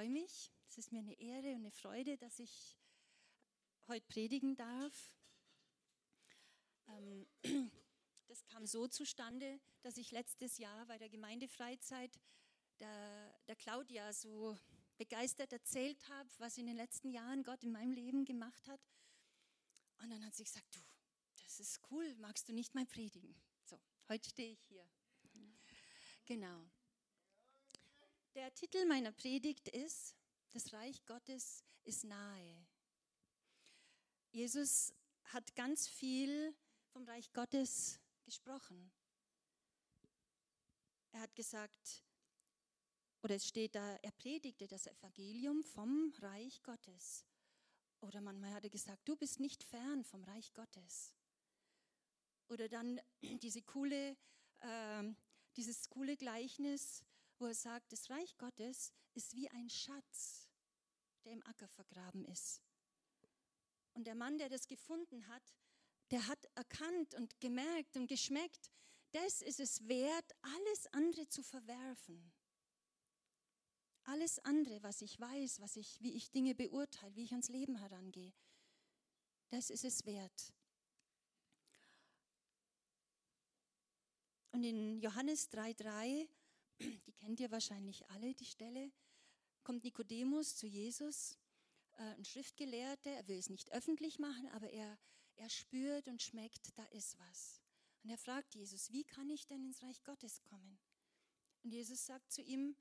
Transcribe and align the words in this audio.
freue 0.00 0.08
mich. 0.08 0.50
Es 0.66 0.78
ist 0.78 0.92
mir 0.92 1.00
eine 1.00 1.12
Ehre 1.20 1.48
und 1.48 1.56
eine 1.56 1.70
Freude, 1.70 2.16
dass 2.16 2.38
ich 2.38 2.78
heute 3.86 4.06
predigen 4.06 4.56
darf. 4.56 5.14
Ähm, 6.88 7.26
das 8.26 8.42
kam 8.44 8.64
so 8.64 8.88
zustande, 8.88 9.60
dass 9.82 9.98
ich 9.98 10.10
letztes 10.10 10.56
Jahr 10.56 10.86
bei 10.86 10.96
der 10.96 11.10
Gemeindefreizeit 11.10 12.18
der, 12.78 13.38
der 13.46 13.56
Claudia 13.56 14.10
so 14.14 14.58
begeistert 14.96 15.52
erzählt 15.52 16.08
habe, 16.08 16.30
was 16.38 16.56
in 16.56 16.66
den 16.66 16.76
letzten 16.76 17.10
Jahren 17.10 17.42
Gott 17.42 17.62
in 17.62 17.70
meinem 17.70 17.92
Leben 17.92 18.24
gemacht 18.24 18.68
hat. 18.68 18.80
Und 19.98 20.08
dann 20.08 20.24
hat 20.24 20.34
sie 20.34 20.44
gesagt, 20.44 20.76
du, 20.76 20.80
das 21.42 21.60
ist 21.60 21.78
cool, 21.90 22.14
magst 22.14 22.48
du 22.48 22.54
nicht 22.54 22.74
mal 22.74 22.86
predigen? 22.86 23.34
So, 23.66 23.78
heute 24.08 24.30
stehe 24.30 24.52
ich 24.52 24.62
hier. 24.62 24.88
Genau. 26.24 26.70
Der 28.34 28.54
Titel 28.54 28.86
meiner 28.86 29.10
Predigt 29.10 29.66
ist, 29.68 30.14
das 30.50 30.72
Reich 30.72 31.04
Gottes 31.04 31.64
ist 31.82 32.04
nahe. 32.04 32.64
Jesus 34.30 34.94
hat 35.24 35.56
ganz 35.56 35.88
viel 35.88 36.54
vom 36.92 37.02
Reich 37.04 37.32
Gottes 37.32 37.98
gesprochen. 38.24 38.92
Er 41.10 41.22
hat 41.22 41.34
gesagt, 41.34 42.04
oder 43.22 43.34
es 43.34 43.48
steht 43.48 43.74
da, 43.74 43.96
er 43.96 44.12
predigte 44.12 44.68
das 44.68 44.86
Evangelium 44.86 45.64
vom 45.64 46.12
Reich 46.20 46.62
Gottes. 46.62 47.26
Oder 48.00 48.20
manchmal 48.20 48.52
hat 48.52 48.62
er 48.62 48.70
gesagt, 48.70 49.08
du 49.08 49.16
bist 49.16 49.40
nicht 49.40 49.64
fern 49.64 50.04
vom 50.04 50.22
Reich 50.22 50.52
Gottes. 50.54 51.16
Oder 52.48 52.68
dann 52.68 53.00
diese 53.42 53.62
coole, 53.62 54.16
äh, 54.60 55.02
dieses 55.56 55.88
coole 55.88 56.16
Gleichnis, 56.16 57.04
wo 57.40 57.46
er 57.46 57.54
sagt, 57.54 57.92
das 57.92 58.10
Reich 58.10 58.36
Gottes 58.36 58.92
ist 59.14 59.34
wie 59.34 59.48
ein 59.50 59.68
Schatz, 59.68 60.48
der 61.24 61.32
im 61.32 61.46
Acker 61.46 61.68
vergraben 61.68 62.24
ist. 62.26 62.62
Und 63.94 64.06
der 64.06 64.14
Mann, 64.14 64.38
der 64.38 64.48
das 64.48 64.66
gefunden 64.66 65.26
hat, 65.28 65.42
der 66.10 66.26
hat 66.26 66.44
erkannt 66.54 67.14
und 67.14 67.40
gemerkt 67.40 67.96
und 67.96 68.06
geschmeckt, 68.06 68.70
das 69.12 69.42
ist 69.42 69.60
es 69.60 69.88
wert, 69.88 70.32
alles 70.40 70.86
andere 70.92 71.28
zu 71.28 71.42
verwerfen. 71.42 72.32
Alles 74.04 74.38
andere, 74.40 74.82
was 74.82 75.02
ich 75.02 75.18
weiß, 75.20 75.60
was 75.60 75.76
ich, 75.76 76.00
wie 76.00 76.14
ich 76.14 76.30
Dinge 76.30 76.54
beurteile, 76.54 77.14
wie 77.16 77.24
ich 77.24 77.32
ans 77.32 77.48
Leben 77.48 77.76
herangehe, 77.76 78.32
das 79.50 79.70
ist 79.70 79.84
es 79.84 80.04
wert. 80.06 80.52
Und 84.52 84.64
in 84.64 85.00
Johannes 85.00 85.50
3,3 85.50 86.28
die 86.80 87.12
kennt 87.12 87.40
ihr 87.40 87.50
wahrscheinlich 87.50 88.08
alle, 88.10 88.34
die 88.34 88.46
Stelle, 88.46 88.90
kommt 89.62 89.84
Nikodemus 89.84 90.56
zu 90.56 90.66
Jesus, 90.66 91.38
äh, 91.98 92.02
ein 92.02 92.24
Schriftgelehrter, 92.24 93.10
er 93.10 93.28
will 93.28 93.38
es 93.38 93.50
nicht 93.50 93.72
öffentlich 93.72 94.18
machen, 94.18 94.48
aber 94.48 94.70
er, 94.70 94.98
er 95.36 95.50
spürt 95.50 96.08
und 96.08 96.22
schmeckt, 96.22 96.76
da 96.76 96.84
ist 96.86 97.18
was. 97.18 97.60
Und 98.02 98.10
er 98.10 98.18
fragt 98.18 98.54
Jesus, 98.54 98.90
wie 98.92 99.04
kann 99.04 99.28
ich 99.28 99.46
denn 99.46 99.64
ins 99.64 99.82
Reich 99.82 100.02
Gottes 100.02 100.42
kommen? 100.42 100.78
Und 101.62 101.72
Jesus 101.72 102.06
sagt 102.06 102.32
zu 102.32 102.40
ihm, 102.42 102.74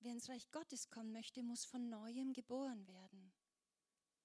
wer 0.00 0.12
ins 0.12 0.28
Reich 0.28 0.50
Gottes 0.50 0.90
kommen 0.90 1.12
möchte, 1.12 1.42
muss 1.42 1.64
von 1.64 1.88
neuem 1.88 2.34
geboren 2.34 2.86
werden. 2.86 3.32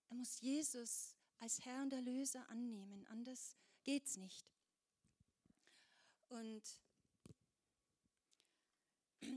Er 0.10 0.18
muss 0.18 0.42
Jesus 0.42 1.16
als 1.40 1.64
Herr 1.66 1.82
und 1.82 1.94
Erlöser 1.94 2.48
annehmen, 2.50 3.06
anders 3.08 3.58
geht's 3.84 4.18
nicht. 4.18 4.46
Und 6.28 6.64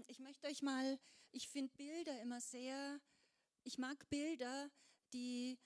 ich 0.06 0.18
möchte 0.18 0.48
euch 0.48 0.62
mal, 0.62 0.98
ich 1.32 1.48
finde 1.48 1.72
Bilder 1.76 2.20
immer 2.20 2.40
sehr, 2.40 3.00
ich 3.64 3.78
mag 3.78 4.08
Bilder, 4.08 4.70
die 5.12 5.58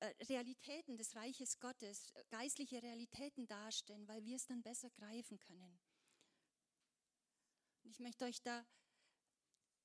äh, 0.00 0.12
Realitäten 0.24 0.96
des 0.96 1.14
Reiches 1.14 1.58
Gottes, 1.60 2.12
geistliche 2.30 2.82
Realitäten 2.82 3.46
darstellen, 3.46 4.06
weil 4.08 4.24
wir 4.24 4.36
es 4.36 4.46
dann 4.46 4.62
besser 4.62 4.90
greifen 4.90 5.38
können. 5.38 5.80
Und 7.82 7.90
ich 7.90 8.00
möchte 8.00 8.24
euch 8.24 8.42
da, 8.42 8.66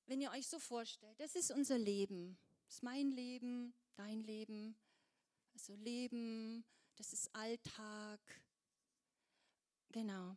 wenn 0.06 0.20
ihr 0.20 0.30
euch 0.30 0.48
so 0.48 0.58
vorstellt, 0.58 1.18
das 1.20 1.34
ist 1.34 1.50
unser 1.50 1.78
Leben, 1.78 2.38
das 2.66 2.76
ist 2.76 2.82
mein 2.82 3.10
Leben, 3.10 3.74
dein 3.94 4.22
Leben, 4.22 4.76
also 5.52 5.74
Leben, 5.74 6.64
das 6.96 7.12
ist 7.12 7.34
Alltag, 7.34 8.20
genau. 9.90 10.36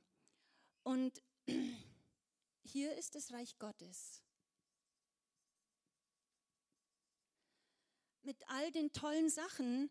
Und 0.84 1.22
hier 2.64 2.96
ist 2.96 3.16
das 3.16 3.32
Reich 3.32 3.58
Gottes. 3.60 4.24
Mit 8.22 8.38
all 8.50 8.72
den 8.72 8.92
tollen 8.94 9.30
Sachen, 9.30 9.90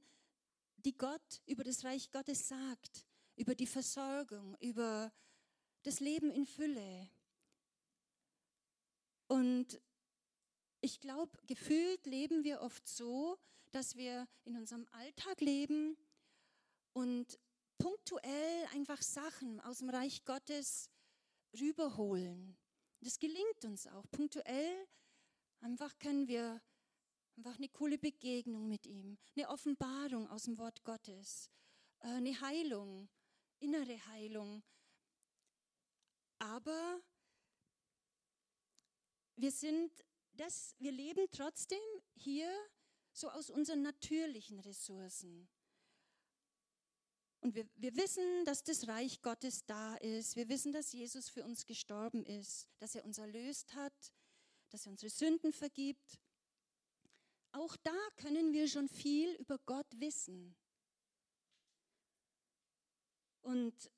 die 0.77 0.97
Gott 0.97 1.43
über 1.47 1.65
das 1.65 1.85
Reich 1.85 2.11
Gottes 2.11 2.49
sagt, 2.49 3.07
über 3.37 3.55
die 3.55 3.67
Versorgung, 3.67 4.57
über 4.61 5.13
das 5.83 6.01
Leben 6.01 6.31
in 6.31 6.47
Fülle. 6.47 7.11
Und 9.29 9.81
ich 10.81 11.01
glaube, 11.01 11.39
gefühlt 11.47 12.07
leben 12.07 12.43
wir 12.45 12.61
oft 12.61 12.87
so, 12.89 13.39
dass 13.71 13.97
wir 13.97 14.29
in 14.45 14.57
unserem 14.57 14.87
Alltag 14.93 15.41
leben 15.41 15.97
und 16.93 17.39
punktuell 17.79 18.67
einfach 18.73 19.01
Sachen 19.01 19.61
aus 19.61 19.79
dem 19.79 19.91
Reich 19.91 20.25
Gottes 20.25 20.91
rüberholen. 21.59 22.57
Das 23.03 23.19
gelingt 23.19 23.65
uns 23.65 23.89
auch. 23.89 24.09
Punktuell 24.13 24.87
einfach 25.61 25.99
können 25.99 26.29
wir 26.29 26.63
einfach 27.37 27.57
eine 27.57 27.69
coole 27.69 27.99
Begegnung 27.99 28.69
mit 28.69 28.87
ihm, 28.87 29.19
eine 29.35 29.49
Offenbarung 29.49 30.29
aus 30.29 30.45
dem 30.45 30.57
Wort 30.59 30.85
Gottes, 30.85 31.51
äh, 32.01 32.09
eine 32.09 32.41
Heilung, 32.41 33.09
innere 33.59 34.07
Heilung. 34.07 34.63
Aber 36.39 37.01
wir 39.35 39.51
sind 39.51 39.91
das, 40.35 40.77
wir 40.79 40.93
leben 40.93 41.27
trotzdem 41.33 41.83
hier 42.15 42.51
so 43.13 43.29
aus 43.31 43.51
unseren 43.51 43.83
natürlichen 43.83 44.61
Ressourcen. 44.61 45.49
Und 47.43 47.57
wir, 47.57 47.69
wir 47.75 47.97
wissen, 47.97 48.45
dass 48.45 48.63
das 48.63 48.87
Reich 48.87 49.21
Gottes 49.21 49.67
da 49.67 49.97
ist. 49.97 50.37
Wir 50.37 50.49
wissen, 50.49 50.73
dass 50.73 50.93
Jesus 50.93 51.29
für 51.29 51.45
uns 51.45 51.67
gestorben 51.67 52.25
ist, 52.25 52.69
dass 52.79 52.95
er 52.95 53.05
uns 53.05 53.19
erlöst 53.19 53.75
hat, 53.75 54.13
dass 54.71 54.87
er 54.87 54.93
unsere 54.93 55.11
Sünden 55.11 55.53
vergibt. 55.53 56.21
Auch 57.51 57.77
da 57.79 57.99
können 58.17 58.53
wir 58.53 58.69
schon 58.69 58.89
viel 58.89 59.35
über 59.35 59.59
Gott 59.67 59.89
wissen. 59.97 60.55
Und 63.41 63.91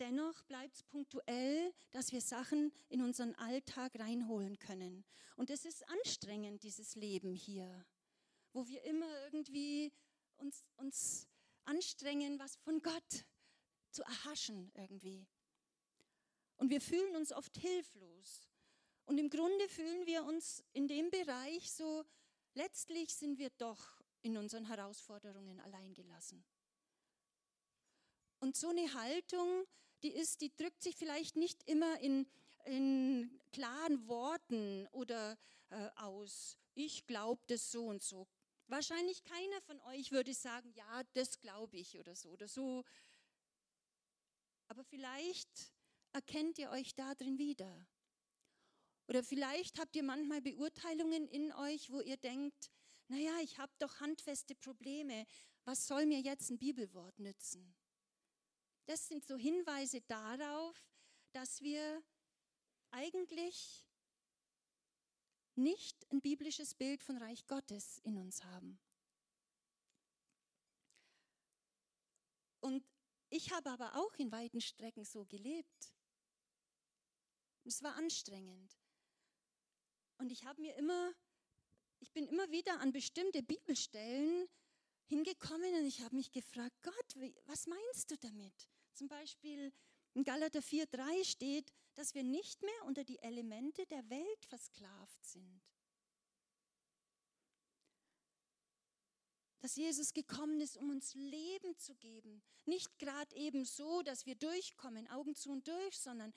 dennoch 0.00 0.42
bleibt 0.44 0.76
es 0.76 0.82
punktuell, 0.84 1.74
dass 1.90 2.12
wir 2.12 2.22
Sachen 2.22 2.72
in 2.88 3.02
unseren 3.02 3.34
Alltag 3.34 4.00
reinholen 4.00 4.58
können. 4.58 5.04
Und 5.36 5.50
es 5.50 5.66
ist 5.66 5.86
anstrengend, 5.90 6.62
dieses 6.62 6.94
Leben 6.94 7.34
hier, 7.34 7.84
wo 8.54 8.66
wir 8.66 8.82
immer 8.84 9.24
irgendwie 9.26 9.92
uns, 10.38 10.64
uns 10.76 11.28
anstrengen, 11.64 12.38
was 12.38 12.56
von 12.56 12.80
Gott 12.82 13.24
zu 13.90 14.02
erhaschen 14.02 14.70
irgendwie. 14.74 15.26
Und 16.56 16.70
wir 16.70 16.80
fühlen 16.80 17.16
uns 17.16 17.32
oft 17.32 17.56
hilflos. 17.56 18.48
Und 19.06 19.18
im 19.18 19.28
Grunde 19.28 19.68
fühlen 19.68 20.06
wir 20.06 20.24
uns 20.24 20.64
in 20.72 20.88
dem 20.88 21.10
Bereich 21.10 21.70
so, 21.72 22.04
letztlich 22.54 23.14
sind 23.14 23.38
wir 23.38 23.50
doch 23.58 24.02
in 24.22 24.36
unseren 24.36 24.64
Herausforderungen 24.64 25.60
alleingelassen. 25.60 26.44
Und 28.40 28.56
so 28.56 28.68
eine 28.68 28.92
Haltung, 28.94 29.66
die 30.02 30.12
ist, 30.12 30.40
die 30.40 30.54
drückt 30.54 30.82
sich 30.82 30.96
vielleicht 30.96 31.36
nicht 31.36 31.62
immer 31.68 32.00
in, 32.00 32.26
in 32.64 33.40
klaren 33.52 34.06
Worten 34.08 34.86
oder 34.92 35.38
äh, 35.70 35.90
aus. 35.96 36.56
Ich 36.74 37.06
glaube 37.06 37.42
das 37.46 37.70
so 37.70 37.86
und 37.86 38.02
so. 38.02 38.26
Wahrscheinlich 38.74 39.22
keiner 39.22 39.60
von 39.60 39.80
euch 39.82 40.10
würde 40.10 40.34
sagen, 40.34 40.72
ja, 40.74 41.04
das 41.12 41.38
glaube 41.38 41.76
ich 41.76 41.96
oder 41.96 42.16
so 42.16 42.30
oder 42.30 42.48
so. 42.48 42.84
Aber 44.66 44.82
vielleicht 44.82 45.72
erkennt 46.12 46.58
ihr 46.58 46.70
euch 46.70 46.92
da 46.96 47.14
drin 47.14 47.38
wieder. 47.38 47.86
Oder 49.06 49.22
vielleicht 49.22 49.78
habt 49.78 49.94
ihr 49.94 50.02
manchmal 50.02 50.42
Beurteilungen 50.42 51.28
in 51.28 51.52
euch, 51.52 51.92
wo 51.92 52.00
ihr 52.00 52.16
denkt, 52.16 52.72
naja, 53.06 53.38
ich 53.42 53.58
habe 53.58 53.72
doch 53.78 54.00
handfeste 54.00 54.56
Probleme, 54.56 55.24
was 55.64 55.86
soll 55.86 56.04
mir 56.04 56.18
jetzt 56.18 56.50
ein 56.50 56.58
Bibelwort 56.58 57.16
nützen? 57.20 57.76
Das 58.86 59.06
sind 59.06 59.24
so 59.24 59.36
Hinweise 59.36 60.00
darauf, 60.00 60.84
dass 61.30 61.60
wir 61.60 62.02
eigentlich 62.90 63.86
nicht 65.56 66.10
ein 66.10 66.20
biblisches 66.20 66.74
Bild 66.74 67.02
von 67.02 67.16
Reich 67.16 67.46
Gottes 67.46 67.98
in 67.98 68.18
uns 68.18 68.42
haben. 68.44 68.78
Und 72.60 72.84
ich 73.30 73.52
habe 73.52 73.70
aber 73.70 73.96
auch 73.96 74.14
in 74.14 74.32
weiten 74.32 74.60
Strecken 74.60 75.04
so 75.04 75.24
gelebt. 75.24 75.92
Es 77.64 77.82
war 77.82 77.94
anstrengend. 77.96 78.78
Und 80.18 80.30
ich 80.30 80.44
habe 80.44 80.60
mir 80.60 80.74
immer, 80.76 81.12
ich 82.00 82.12
bin 82.12 82.26
immer 82.26 82.50
wieder 82.50 82.80
an 82.80 82.92
bestimmte 82.92 83.42
Bibelstellen 83.42 84.48
hingekommen 85.06 85.74
und 85.74 85.84
ich 85.84 86.00
habe 86.00 86.14
mich 86.16 86.32
gefragt, 86.32 86.76
Gott, 86.82 87.16
was 87.46 87.66
meinst 87.66 88.10
du 88.10 88.16
damit? 88.18 88.68
Zum 88.92 89.08
Beispiel 89.08 89.72
in 90.14 90.24
Galater 90.24 90.60
4,3 90.60 91.24
steht, 91.24 91.72
dass 91.94 92.14
wir 92.14 92.22
nicht 92.22 92.62
mehr 92.62 92.84
unter 92.86 93.04
die 93.04 93.18
Elemente 93.20 93.86
der 93.86 94.08
Welt 94.10 94.44
versklavt 94.46 95.24
sind. 95.24 95.62
Dass 99.60 99.76
Jesus 99.76 100.12
gekommen 100.12 100.60
ist, 100.60 100.76
um 100.76 100.90
uns 100.90 101.14
Leben 101.14 101.76
zu 101.78 101.94
geben. 101.94 102.42
Nicht 102.66 102.98
gerade 102.98 103.34
eben 103.34 103.64
so, 103.64 104.02
dass 104.02 104.26
wir 104.26 104.34
durchkommen, 104.34 105.08
Augen 105.08 105.34
zu 105.34 105.50
und 105.50 105.66
durch, 105.66 105.98
sondern 105.98 106.34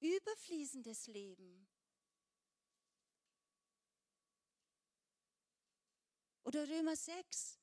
überfließendes 0.00 1.06
Leben. 1.06 1.66
Oder 6.42 6.68
Römer 6.68 6.94
6, 6.94 7.58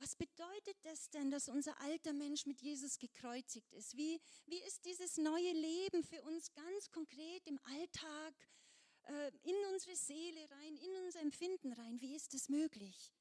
was 0.00 0.14
bedeutet 0.14 0.76
das 0.82 1.10
denn, 1.10 1.30
dass 1.30 1.48
unser 1.48 1.78
alter 1.80 2.12
Mensch 2.12 2.46
mit 2.46 2.60
Jesus 2.60 2.98
gekreuzigt 2.98 3.72
ist? 3.72 3.96
Wie, 3.96 4.20
wie 4.46 4.62
ist 4.62 4.84
dieses 4.84 5.16
neue 5.16 5.52
Leben 5.52 6.04
für 6.04 6.22
uns 6.22 6.52
ganz 6.52 6.90
konkret 6.90 7.46
im 7.46 7.58
Alltag, 7.64 8.34
äh, 9.04 9.32
in 9.42 9.56
unsere 9.72 9.96
Seele 9.96 10.50
rein, 10.50 10.76
in 10.76 10.96
unser 11.04 11.20
Empfinden 11.20 11.72
rein? 11.72 12.00
Wie 12.00 12.14
ist 12.14 12.34
es 12.34 12.48
möglich? 12.48 13.12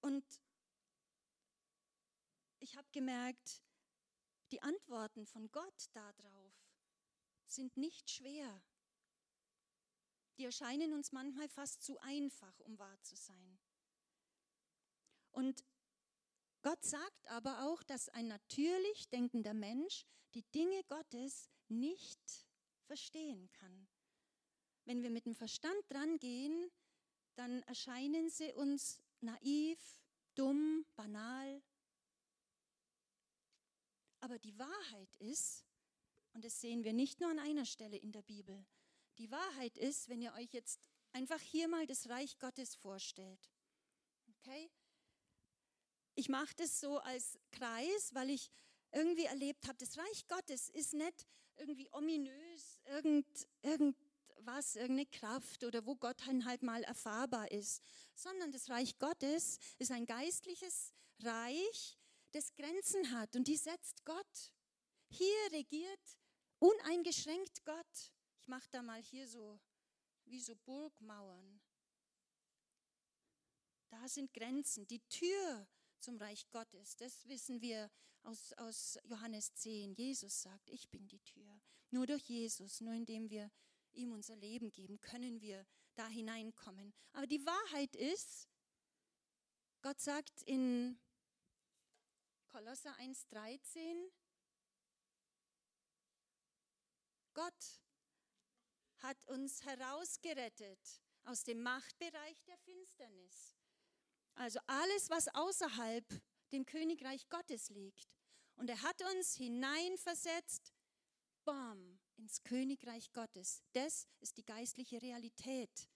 Und 0.00 0.24
ich 2.60 2.76
habe 2.76 2.88
gemerkt, 2.92 3.62
die 4.52 4.62
Antworten 4.62 5.26
von 5.26 5.50
Gott 5.50 5.88
darauf 5.92 6.54
sind 7.46 7.76
nicht 7.76 8.08
schwer. 8.10 8.62
Die 10.38 10.44
erscheinen 10.44 10.92
uns 10.92 11.12
manchmal 11.12 11.48
fast 11.48 11.82
zu 11.82 11.98
einfach, 12.00 12.58
um 12.60 12.78
wahr 12.78 13.00
zu 13.02 13.16
sein. 13.16 13.58
Und 15.32 15.64
Gott 16.62 16.82
sagt 16.84 17.28
aber 17.28 17.66
auch, 17.66 17.82
dass 17.82 18.08
ein 18.08 18.26
natürlich 18.26 19.08
denkender 19.08 19.54
Mensch 19.54 20.06
die 20.34 20.42
Dinge 20.42 20.82
Gottes 20.84 21.50
nicht 21.68 22.20
verstehen 22.84 23.50
kann. 23.52 23.88
Wenn 24.84 25.02
wir 25.02 25.10
mit 25.10 25.26
dem 25.26 25.34
Verstand 25.34 25.78
drangehen, 25.88 26.70
dann 27.34 27.62
erscheinen 27.64 28.30
sie 28.30 28.52
uns 28.52 29.00
naiv, 29.20 29.78
dumm, 30.34 30.86
banal. 30.96 31.62
Aber 34.20 34.38
die 34.38 34.58
Wahrheit 34.58 35.14
ist, 35.16 35.64
und 36.32 36.44
das 36.44 36.60
sehen 36.60 36.84
wir 36.84 36.92
nicht 36.92 37.20
nur 37.20 37.30
an 37.30 37.38
einer 37.38 37.64
Stelle 37.64 37.96
in 37.96 38.12
der 38.12 38.22
Bibel, 38.22 38.64
die 39.18 39.30
Wahrheit 39.30 39.76
ist, 39.78 40.08
wenn 40.08 40.22
ihr 40.22 40.32
euch 40.34 40.52
jetzt 40.52 40.80
einfach 41.12 41.40
hier 41.40 41.68
mal 41.68 41.86
das 41.86 42.08
Reich 42.08 42.38
Gottes 42.38 42.74
vorstellt. 42.74 43.50
Okay? 44.38 44.70
Ich 46.14 46.28
mache 46.28 46.54
das 46.56 46.80
so 46.80 46.98
als 46.98 47.38
Kreis, 47.50 48.14
weil 48.14 48.30
ich 48.30 48.50
irgendwie 48.92 49.24
erlebt 49.24 49.66
habe, 49.66 49.76
das 49.78 49.98
Reich 49.98 50.26
Gottes 50.28 50.68
ist 50.70 50.94
nicht 50.94 51.26
irgendwie 51.56 51.88
ominös, 51.92 52.80
irgend, 52.86 53.26
irgendwas, 53.62 54.76
irgendeine 54.76 55.06
Kraft 55.06 55.64
oder 55.64 55.84
wo 55.86 55.96
Gott 55.96 56.24
halt 56.26 56.62
mal 56.62 56.82
erfahrbar 56.84 57.50
ist, 57.50 57.82
sondern 58.14 58.52
das 58.52 58.70
Reich 58.70 58.98
Gottes 58.98 59.58
ist 59.78 59.90
ein 59.90 60.06
geistliches 60.06 60.92
Reich, 61.20 61.98
das 62.32 62.54
Grenzen 62.54 63.12
hat 63.12 63.36
und 63.36 63.48
die 63.48 63.56
setzt 63.56 64.04
Gott. 64.04 64.52
Hier 65.08 65.52
regiert 65.52 66.18
uneingeschränkt 66.58 67.64
Gott. 67.64 68.12
Ich 68.46 68.48
mache 68.48 68.70
da 68.70 68.80
mal 68.80 69.02
hier 69.02 69.26
so 69.26 69.58
wie 70.26 70.40
so 70.40 70.54
Burgmauern. 70.54 71.60
Da 73.88 74.06
sind 74.06 74.32
Grenzen. 74.32 74.86
Die 74.86 75.00
Tür 75.08 75.66
zum 75.98 76.16
Reich 76.16 76.48
Gottes, 76.50 76.94
das 76.94 77.26
wissen 77.26 77.60
wir 77.60 77.90
aus, 78.22 78.52
aus 78.52 79.00
Johannes 79.02 79.52
10. 79.54 79.96
Jesus 79.96 80.42
sagt, 80.42 80.70
ich 80.70 80.88
bin 80.90 81.08
die 81.08 81.18
Tür. 81.18 81.60
Nur 81.90 82.06
durch 82.06 82.22
Jesus, 82.28 82.80
nur 82.80 82.94
indem 82.94 83.30
wir 83.30 83.50
ihm 83.94 84.12
unser 84.12 84.36
Leben 84.36 84.70
geben, 84.70 85.00
können 85.00 85.40
wir 85.40 85.66
da 85.96 86.06
hineinkommen. 86.06 86.94
Aber 87.14 87.26
die 87.26 87.44
Wahrheit 87.44 87.96
ist, 87.96 88.48
Gott 89.82 89.98
sagt 89.98 90.42
in 90.42 91.00
Kolosser 92.46 92.94
1,13, 93.00 94.08
Gott 97.34 97.80
hat 98.98 99.26
uns 99.28 99.64
herausgerettet 99.64 101.02
aus 101.24 101.44
dem 101.44 101.62
Machtbereich 101.62 102.42
der 102.44 102.56
Finsternis. 102.58 103.56
Also 104.34 104.58
alles, 104.66 105.10
was 105.10 105.28
außerhalb 105.28 106.04
dem 106.52 106.66
Königreich 106.66 107.28
Gottes 107.28 107.70
liegt. 107.70 108.10
Und 108.56 108.70
er 108.70 108.80
hat 108.82 109.02
uns 109.02 109.34
hineinversetzt, 109.34 110.72
bam, 111.44 111.98
ins 112.16 112.42
Königreich 112.42 113.12
Gottes. 113.12 113.62
Das 113.72 114.08
ist 114.20 114.36
die 114.36 114.44
geistliche 114.44 115.00
Realität, 115.02 115.88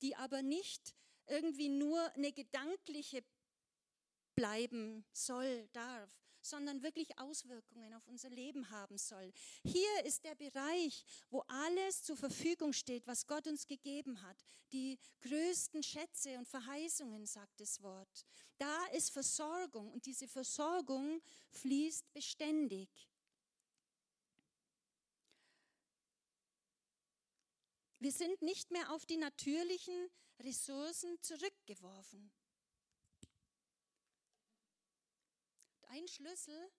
die 0.00 0.16
aber 0.16 0.42
nicht 0.42 0.94
irgendwie 1.26 1.68
nur 1.68 2.12
eine 2.14 2.32
gedankliche 2.32 3.24
bleiben 4.34 5.04
soll, 5.12 5.68
darf, 5.72 6.10
sondern 6.42 6.82
wirklich 6.82 7.18
Auswirkungen 7.18 7.94
auf 7.94 8.06
unser 8.06 8.30
Leben 8.30 8.68
haben 8.70 8.98
soll. 8.98 9.32
Hier 9.64 10.04
ist 10.04 10.24
der 10.24 10.34
Bereich, 10.34 11.04
wo 11.30 11.40
alles 11.48 12.02
zur 12.02 12.16
Verfügung 12.16 12.72
steht, 12.72 13.06
was 13.06 13.26
Gott 13.26 13.46
uns 13.46 13.66
gegeben 13.66 14.20
hat. 14.22 14.44
Die 14.72 14.98
größten 15.20 15.82
Schätze 15.82 16.38
und 16.38 16.48
Verheißungen, 16.48 17.26
sagt 17.26 17.60
das 17.60 17.82
Wort. 17.82 18.26
Da 18.58 18.86
ist 18.86 19.10
Versorgung 19.10 19.92
und 19.92 20.06
diese 20.06 20.28
Versorgung 20.28 21.20
fließt 21.50 22.12
beständig. 22.12 22.88
Wir 27.98 28.10
sind 28.10 28.42
nicht 28.42 28.72
mehr 28.72 28.90
auf 28.92 29.06
die 29.06 29.16
natürlichen 29.16 30.10
Ressourcen 30.40 31.20
zurückgeworfen. 31.22 32.32
Ein 35.92 36.08
Schlüssel 36.08 36.72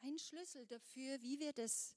ein 0.00 0.18
Schlüssel 0.18 0.66
dafür, 0.66 1.22
wie 1.22 1.38
wir 1.38 1.52
das, 1.52 1.96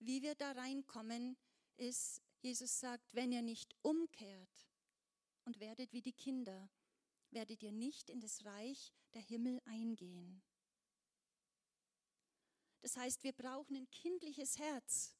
wie 0.00 0.20
wir 0.20 0.34
da 0.34 0.50
reinkommen, 0.52 1.36
ist, 1.76 2.20
Jesus 2.40 2.80
sagt, 2.80 3.14
wenn 3.14 3.30
ihr 3.30 3.42
nicht 3.42 3.72
umkehrt 3.82 4.68
und 5.44 5.60
werdet 5.60 5.92
wie 5.92 6.02
die 6.02 6.12
Kinder, 6.12 6.68
werdet 7.30 7.62
ihr 7.62 7.72
nicht 7.72 8.10
in 8.10 8.20
das 8.20 8.44
Reich 8.44 8.92
der 9.14 9.22
Himmel 9.22 9.60
eingehen. 9.64 10.42
Das 12.80 12.96
heißt, 12.96 13.22
wir 13.22 13.32
brauchen 13.32 13.76
ein 13.76 13.90
kindliches 13.90 14.58
Herz 14.58 15.15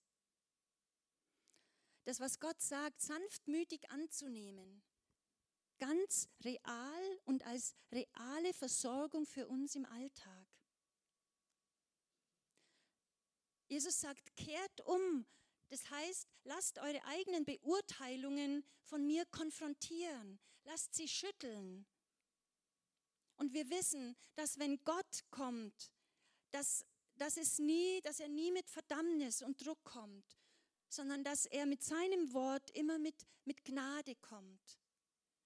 das, 2.06 2.20
was 2.20 2.38
Gott 2.38 2.60
sagt, 2.62 3.00
sanftmütig 3.00 3.90
anzunehmen. 3.90 4.82
Ganz 5.78 6.28
real 6.44 7.20
und 7.24 7.44
als 7.44 7.74
reale 7.92 8.54
Versorgung 8.54 9.26
für 9.26 9.48
uns 9.48 9.74
im 9.74 9.84
Alltag. 9.86 10.46
Jesus 13.68 14.00
sagt, 14.00 14.36
kehrt 14.36 14.80
um. 14.86 15.26
Das 15.68 15.90
heißt, 15.90 16.28
lasst 16.44 16.78
eure 16.78 17.04
eigenen 17.06 17.44
Beurteilungen 17.44 18.64
von 18.84 19.04
mir 19.04 19.26
konfrontieren. 19.26 20.38
Lasst 20.62 20.94
sie 20.94 21.08
schütteln. 21.08 21.86
Und 23.36 23.52
wir 23.52 23.68
wissen, 23.68 24.16
dass 24.36 24.60
wenn 24.60 24.82
Gott 24.84 25.24
kommt, 25.30 25.90
dass, 26.52 26.86
dass, 27.16 27.36
es 27.36 27.58
nie, 27.58 28.00
dass 28.02 28.20
er 28.20 28.28
nie 28.28 28.52
mit 28.52 28.70
Verdammnis 28.70 29.42
und 29.42 29.64
Druck 29.66 29.82
kommt, 29.82 30.38
sondern 30.96 31.22
dass 31.22 31.46
er 31.46 31.66
mit 31.66 31.82
seinem 31.82 32.32
Wort 32.32 32.70
immer 32.70 32.98
mit, 32.98 33.26
mit 33.44 33.64
Gnade 33.64 34.16
kommt. 34.16 34.78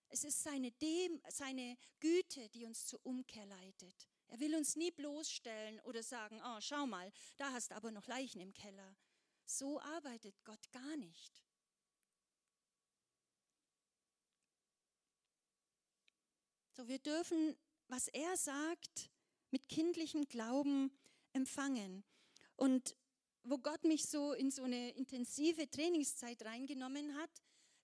Es 0.09 0.25
ist 0.25 0.43
seine, 0.43 0.73
Dem, 0.73 1.21
seine 1.29 1.77
Güte, 1.99 2.49
die 2.51 2.65
uns 2.65 2.87
zur 2.87 3.05
Umkehr 3.05 3.47
leitet. 3.47 4.09
Er 4.29 4.41
will 4.41 4.55
uns 4.55 4.77
nie 4.77 4.91
bloßstellen 4.93 5.81
oder 5.81 6.03
sagen, 6.03 6.41
oh, 6.45 6.61
schau 6.61 6.87
mal, 6.87 7.13
da 7.37 7.53
hast 7.53 7.71
du 7.71 7.75
aber 7.75 7.91
noch 7.91 8.07
Leichen 8.07 8.41
im 8.41 8.55
Keller. 8.55 8.97
So 9.45 9.81
arbeitet 9.81 10.35
Gott 10.45 10.71
gar 10.73 10.97
nicht. 10.97 11.45
So, 16.73 16.87
wir 16.89 17.01
dürfen, 17.01 17.57
was 17.89 18.09
er 18.09 18.37
sagt, 18.37 19.11
mit 19.51 19.69
kindlichem 19.69 20.27
Glauben 20.29 20.97
empfangen. 21.33 22.05
Und 22.57 22.97
wo 23.43 23.59
Gott 23.59 23.85
mich 23.85 24.07
so 24.07 24.33
in 24.33 24.51
so 24.51 24.65
eine 24.65 24.91
intensive 24.97 25.71
Trainingszeit 25.71 26.45
reingenommen 26.45 27.17
hat, 27.17 27.31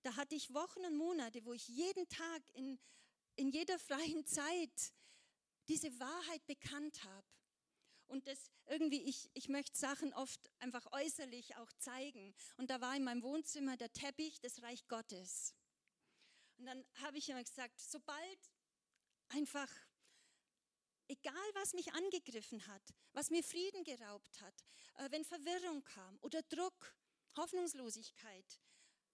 da 0.02 0.16
hatte 0.16 0.34
ich 0.34 0.54
Wochen 0.54 0.84
und 0.84 0.96
Monate, 0.96 1.44
wo 1.44 1.52
ich 1.52 1.66
jeden 1.68 2.08
Tag 2.08 2.42
in 2.54 2.78
in 3.36 3.50
jeder 3.50 3.78
freien 3.78 4.26
Zeit 4.26 4.92
diese 5.68 5.98
Wahrheit 6.00 6.44
bekannt 6.46 7.02
habe. 7.04 7.26
Und 8.08 8.28
das 8.28 8.50
irgendwie, 8.66 9.02
ich, 9.02 9.30
ich 9.34 9.48
möchte 9.48 9.76
Sachen 9.76 10.14
oft 10.14 10.40
einfach 10.60 10.86
äußerlich 10.92 11.56
auch 11.56 11.72
zeigen. 11.78 12.34
Und 12.56 12.70
da 12.70 12.80
war 12.80 12.94
in 12.94 13.02
meinem 13.02 13.22
Wohnzimmer 13.22 13.76
der 13.76 13.92
Teppich 13.92 14.40
des 14.40 14.62
Reich 14.62 14.86
Gottes. 14.86 15.54
Und 16.56 16.66
dann 16.66 16.84
habe 17.02 17.18
ich 17.18 17.28
immer 17.28 17.42
gesagt, 17.42 17.80
sobald 17.80 18.38
einfach, 19.28 19.68
egal 21.08 21.50
was 21.54 21.72
mich 21.72 21.92
angegriffen 21.92 22.66
hat, 22.66 22.82
was 23.12 23.30
mir 23.30 23.42
Frieden 23.42 23.84
geraubt 23.84 24.40
hat, 24.40 24.64
äh, 24.96 25.10
wenn 25.10 25.24
Verwirrung 25.24 25.82
kam 25.84 26.18
oder 26.20 26.42
Druck, 26.42 26.94
Hoffnungslosigkeit, 27.36 28.60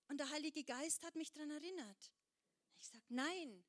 und 0.08 0.18
der 0.18 0.30
Heilige 0.30 0.62
Geist 0.62 1.02
hat 1.04 1.16
mich 1.16 1.32
daran 1.32 1.52
erinnert. 1.52 2.12
Ich 2.78 2.88
sage, 2.88 3.04
nein, 3.08 3.64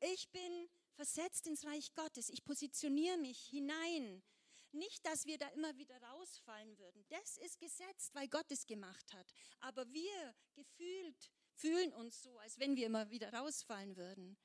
ich 0.00 0.28
bin 0.30 0.68
versetzt 0.94 1.46
ins 1.46 1.64
Reich 1.64 1.92
Gottes. 1.94 2.28
Ich 2.28 2.44
positioniere 2.44 3.16
mich 3.18 3.48
hinein. 3.48 4.22
Nicht, 4.70 5.04
dass 5.06 5.26
wir 5.26 5.38
da 5.38 5.48
immer 5.48 5.76
wieder 5.76 6.00
rausfallen 6.02 6.78
würden. 6.78 7.04
Das 7.08 7.38
ist 7.38 7.58
gesetzt, 7.58 8.14
weil 8.14 8.28
Gott 8.28 8.50
es 8.50 8.66
gemacht 8.66 9.12
hat. 9.12 9.26
Aber 9.60 9.90
wir 9.92 10.34
gefühlt 10.54 11.32
fühlen 11.54 11.92
uns 11.94 12.22
so, 12.22 12.38
als 12.38 12.58
wenn 12.58 12.76
wir 12.76 12.86
immer 12.86 13.10
wieder 13.10 13.32
rausfallen 13.32 13.96
würden. 13.96 14.36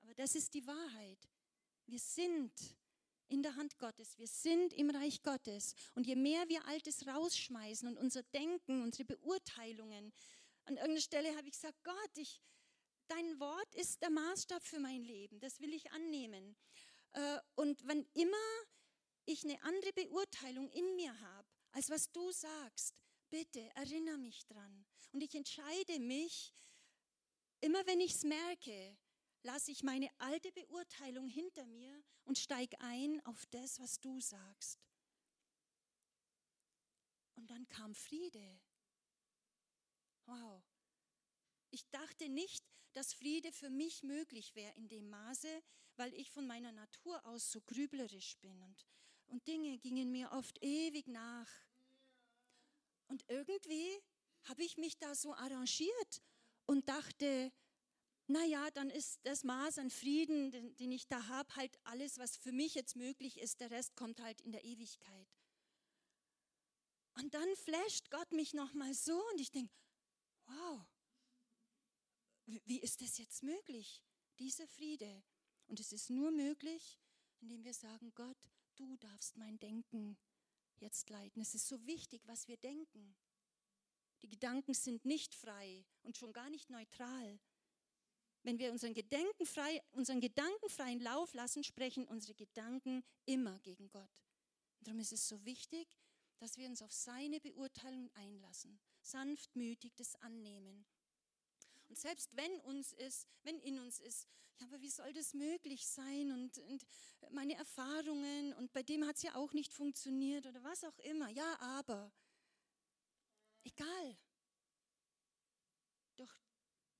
Aber 0.00 0.14
das 0.14 0.34
ist 0.34 0.54
die 0.54 0.66
Wahrheit. 0.66 1.28
Wir 1.86 1.98
sind 1.98 2.52
in 3.28 3.42
der 3.42 3.56
Hand 3.56 3.78
Gottes. 3.78 4.18
Wir 4.18 4.26
sind 4.26 4.72
im 4.72 4.90
Reich 4.90 5.22
Gottes. 5.22 5.74
Und 5.94 6.06
je 6.06 6.16
mehr 6.16 6.48
wir 6.48 6.66
Altes 6.66 7.06
rausschmeißen 7.06 7.88
und 7.88 7.98
unser 7.98 8.22
Denken, 8.22 8.82
unsere 8.82 9.04
Beurteilungen, 9.04 10.12
an 10.66 10.76
irgendeiner 10.76 11.00
Stelle 11.00 11.36
habe 11.36 11.46
ich 11.46 11.52
gesagt, 11.52 11.82
Gott, 11.82 12.10
ich, 12.16 12.40
dein 13.08 13.38
Wort 13.38 13.74
ist 13.74 14.00
der 14.02 14.10
Maßstab 14.10 14.62
für 14.62 14.80
mein 14.80 15.02
Leben. 15.02 15.38
Das 15.40 15.60
will 15.60 15.74
ich 15.74 15.90
annehmen. 15.92 16.56
Äh, 17.12 17.38
und 17.54 17.86
wenn 17.86 18.06
immer 18.14 18.36
ich 19.26 19.44
eine 19.44 19.62
andere 19.62 19.92
Beurteilung 19.92 20.70
in 20.70 20.96
mir 20.96 21.18
habe, 21.20 21.48
als 21.72 21.90
was 21.90 22.10
du 22.12 22.30
sagst, 22.30 22.94
bitte 23.30 23.60
erinnere 23.74 24.18
mich 24.18 24.46
dran. 24.46 24.86
Und 25.12 25.22
ich 25.22 25.34
entscheide 25.34 25.98
mich, 25.98 26.52
immer 27.60 27.84
wenn 27.86 28.00
ich 28.00 28.12
es 28.12 28.22
merke, 28.22 28.96
lasse 29.44 29.70
ich 29.70 29.82
meine 29.82 30.10
alte 30.18 30.50
Beurteilung 30.52 31.28
hinter 31.28 31.66
mir 31.66 32.02
und 32.24 32.38
steige 32.38 32.80
ein 32.80 33.24
auf 33.26 33.44
das, 33.46 33.78
was 33.78 34.00
du 34.00 34.20
sagst. 34.20 34.80
Und 37.36 37.50
dann 37.50 37.68
kam 37.68 37.94
Friede. 37.94 38.60
Wow. 40.26 40.62
Ich 41.70 41.88
dachte 41.90 42.28
nicht, 42.28 42.64
dass 42.94 43.12
Friede 43.12 43.52
für 43.52 43.70
mich 43.70 44.02
möglich 44.02 44.54
wäre 44.54 44.74
in 44.76 44.88
dem 44.88 45.10
Maße, 45.10 45.62
weil 45.96 46.14
ich 46.14 46.30
von 46.30 46.46
meiner 46.46 46.72
Natur 46.72 47.24
aus 47.26 47.50
so 47.50 47.60
grüblerisch 47.60 48.36
bin 48.38 48.62
und, 48.62 48.86
und 49.26 49.46
Dinge 49.46 49.78
gingen 49.78 50.10
mir 50.10 50.32
oft 50.32 50.62
ewig 50.62 51.06
nach. 51.08 51.50
Und 53.08 53.24
irgendwie 53.28 54.00
habe 54.44 54.62
ich 54.62 54.76
mich 54.78 54.98
da 54.98 55.14
so 55.14 55.34
arrangiert 55.34 56.22
und 56.66 56.88
dachte, 56.88 57.52
naja, 58.26 58.70
dann 58.70 58.90
ist 58.90 59.20
das 59.24 59.44
Maß 59.44 59.78
an 59.78 59.90
Frieden, 59.90 60.50
den, 60.50 60.74
den 60.76 60.92
ich 60.92 61.06
da 61.06 61.26
habe, 61.28 61.54
halt 61.56 61.78
alles, 61.84 62.18
was 62.18 62.36
für 62.36 62.52
mich 62.52 62.74
jetzt 62.74 62.96
möglich 62.96 63.38
ist. 63.38 63.60
Der 63.60 63.70
Rest 63.70 63.96
kommt 63.96 64.20
halt 64.20 64.40
in 64.40 64.52
der 64.52 64.64
Ewigkeit. 64.64 65.28
Und 67.14 67.34
dann 67.34 67.56
flasht 67.56 68.10
Gott 68.10 68.32
mich 68.32 68.54
nochmal 68.54 68.94
so 68.94 69.22
und 69.32 69.40
ich 69.40 69.50
denke, 69.50 69.72
wow, 70.46 70.84
wie 72.46 72.80
ist 72.80 73.00
das 73.00 73.18
jetzt 73.18 73.42
möglich, 73.42 74.02
dieser 74.38 74.66
Friede? 74.66 75.22
Und 75.66 75.80
es 75.80 75.92
ist 75.92 76.10
nur 76.10 76.30
möglich, 76.30 76.98
indem 77.40 77.64
wir 77.64 77.74
sagen, 77.74 78.12
Gott, 78.14 78.50
du 78.76 78.96
darfst 78.96 79.36
mein 79.36 79.58
Denken 79.58 80.18
jetzt 80.76 81.08
leiten. 81.10 81.40
Es 81.40 81.54
ist 81.54 81.68
so 81.68 81.86
wichtig, 81.86 82.26
was 82.26 82.48
wir 82.48 82.56
denken. 82.56 83.16
Die 84.22 84.28
Gedanken 84.28 84.74
sind 84.74 85.04
nicht 85.04 85.34
frei 85.34 85.84
und 86.02 86.16
schon 86.16 86.32
gar 86.32 86.50
nicht 86.50 86.70
neutral. 86.70 87.38
Wenn 88.44 88.58
wir 88.58 88.70
unseren, 88.70 88.92
Gedanken 88.92 89.46
frei, 89.46 89.82
unseren 89.92 90.20
gedankenfreien 90.20 91.00
Lauf 91.00 91.32
lassen, 91.32 91.64
sprechen 91.64 92.06
unsere 92.06 92.34
Gedanken 92.34 93.02
immer 93.24 93.58
gegen 93.60 93.88
Gott. 93.88 94.10
Und 94.78 94.86
darum 94.86 95.00
ist 95.00 95.12
es 95.12 95.26
so 95.26 95.42
wichtig, 95.46 95.88
dass 96.38 96.58
wir 96.58 96.68
uns 96.68 96.82
auf 96.82 96.92
seine 96.92 97.40
Beurteilung 97.40 98.10
einlassen, 98.14 98.78
sanftmütig 99.00 99.94
das 99.96 100.14
annehmen. 100.16 100.84
Und 101.88 101.98
selbst 101.98 102.36
wenn 102.36 102.60
uns 102.60 102.92
ist, 102.92 103.26
wenn 103.44 103.58
in 103.60 103.78
uns 103.78 103.98
ist, 103.98 104.28
ja, 104.60 104.66
aber 104.66 104.80
wie 104.82 104.90
soll 104.90 105.12
das 105.14 105.32
möglich 105.32 105.86
sein? 105.86 106.30
Und, 106.30 106.58
und 106.58 106.86
meine 107.30 107.54
Erfahrungen 107.54 108.52
und 108.54 108.72
bei 108.72 108.82
dem 108.82 109.06
hat 109.06 109.16
es 109.16 109.22
ja 109.22 109.34
auch 109.36 109.52
nicht 109.54 109.72
funktioniert 109.72 110.46
oder 110.46 110.62
was 110.62 110.84
auch 110.84 110.98
immer. 110.98 111.30
Ja, 111.30 111.58
aber 111.60 112.12
egal. 113.64 114.18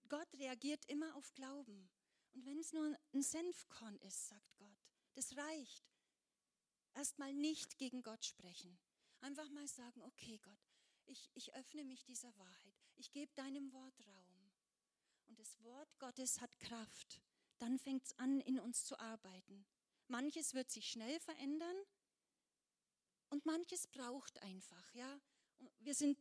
Gott 0.09 0.33
reagiert 0.35 0.85
immer 0.87 1.15
auf 1.17 1.33
Glauben. 1.35 1.91
Und 2.33 2.45
wenn 2.47 2.59
es 2.59 2.73
nur 2.73 2.97
ein 3.13 3.23
Senfkorn 3.23 3.97
ist, 3.99 4.29
sagt 4.29 4.57
Gott, 4.57 4.89
das 5.15 5.37
reicht. 5.37 5.85
Erstmal 6.95 7.33
nicht 7.33 7.79
gegen 7.79 8.03
Gott 8.03 8.25
sprechen. 8.25 8.79
Einfach 9.21 9.49
mal 9.51 9.67
sagen, 9.67 10.03
okay 10.03 10.39
Gott, 10.43 10.59
ich, 11.07 11.31
ich 11.35 11.55
öffne 11.55 11.85
mich 11.85 12.05
dieser 12.05 12.37
Wahrheit. 12.37 12.75
Ich 12.97 13.13
gebe 13.13 13.33
deinem 13.35 13.73
Wort 13.73 14.07
Raum. 14.07 14.53
Und 15.27 15.39
das 15.39 15.63
Wort 15.63 15.99
Gottes 15.99 16.41
hat 16.41 16.59
Kraft. 16.61 17.21
Dann 17.59 17.79
fängt 17.79 18.05
es 18.05 18.19
an, 18.19 18.41
in 18.41 18.61
uns 18.61 18.85
zu 18.85 18.99
arbeiten. 18.99 19.65
Manches 20.09 20.55
wird 20.55 20.71
sich 20.71 20.89
schnell 20.89 21.19
verändern 21.21 21.77
und 23.31 23.47
manches 23.47 23.87
braucht 23.87 24.39
einfach. 24.43 24.95
Ja? 24.95 25.21
Wir 25.79 25.95
sind 25.95 26.19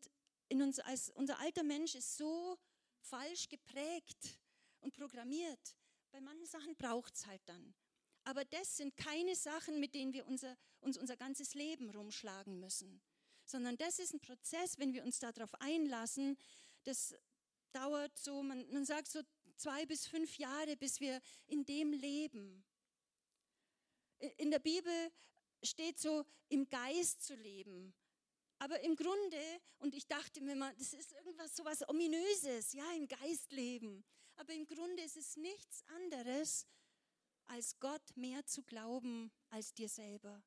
in 0.48 0.62
uns 0.62 0.80
als 0.80 1.10
unser 1.10 1.40
alter 1.40 1.64
Mensch 1.64 1.96
ist 1.96 2.18
so 2.18 2.58
falsch 3.04 3.50
geprägt 3.50 4.38
und 4.80 4.94
programmiert. 4.94 5.76
Bei 6.12 6.22
manchen 6.22 6.46
Sachen 6.46 6.76
braucht 6.76 7.16
es 7.16 7.26
halt 7.26 7.42
dann. 7.46 7.74
Aber 8.26 8.46
das 8.46 8.78
sind 8.78 8.96
keine 8.96 9.36
Sachen, 9.36 9.80
mit 9.80 9.94
denen 9.94 10.14
wir 10.14 10.26
unser, 10.26 10.58
uns 10.80 10.98
unser 10.98 11.18
ganzes 11.18 11.54
Leben 11.54 11.90
rumschlagen 11.90 12.60
müssen. 12.60 13.02
Sondern 13.46 13.78
das 13.78 14.00
ist 14.00 14.14
ein 14.14 14.22
Prozess, 14.22 14.80
wenn 14.80 14.94
wir 14.94 15.04
uns 15.04 15.20
darauf 15.20 15.54
einlassen, 15.56 16.38
das 16.84 17.16
dauert 17.74 18.18
so, 18.18 18.44
man, 18.44 18.66
man 18.72 18.86
sagt 18.86 19.10
so 19.10 19.22
zwei 19.58 19.86
bis 19.86 20.08
fünf 20.08 20.38
Jahre, 20.38 20.78
bis 20.78 21.00
wir 21.00 21.20
in 21.48 21.66
dem 21.66 21.92
leben. 21.92 22.64
In 24.38 24.52
der 24.52 24.60
Bibel 24.60 25.12
steht 25.62 26.00
so, 26.00 26.26
im 26.48 26.70
Geist 26.70 27.24
zu 27.24 27.36
leben. 27.36 27.94
Aber 28.64 28.80
im 28.80 28.96
Grunde, 28.96 29.60
und 29.80 29.94
ich 29.94 30.08
dachte 30.08 30.40
mir 30.40 30.56
mal, 30.56 30.74
das 30.78 30.94
ist 30.94 31.12
irgendwas 31.12 31.54
so 31.54 31.66
was 31.66 31.86
Ominöses, 31.90 32.72
ja, 32.72 32.90
im 32.94 33.10
Geist 33.10 33.52
leben. 33.52 34.06
Aber 34.38 34.54
im 34.54 34.66
Grunde 34.66 35.04
ist 35.04 35.18
es 35.18 35.36
nichts 35.36 35.84
anderes, 35.88 36.66
als 37.48 37.78
Gott 37.82 38.16
mehr 38.16 38.46
zu 38.46 38.64
glauben 38.64 39.34
als 39.50 39.74
dir 39.74 39.90
selber. 39.90 40.42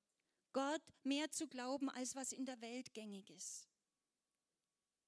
Gott 0.54 0.80
mehr 1.02 1.30
zu 1.30 1.46
glauben, 1.46 1.90
als 1.90 2.16
was 2.16 2.32
in 2.32 2.46
der 2.46 2.58
Welt 2.62 2.94
gängig 2.94 3.28
ist. 3.28 3.68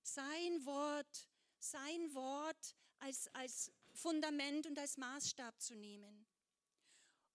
Sein 0.02 0.66
Wort, 0.66 1.30
sein 1.60 2.14
Wort 2.14 2.76
als, 2.98 3.26
als 3.28 3.72
Fundament 3.94 4.66
und 4.66 4.78
als 4.78 4.98
Maßstab 4.98 5.58
zu 5.62 5.74
nehmen. 5.76 6.26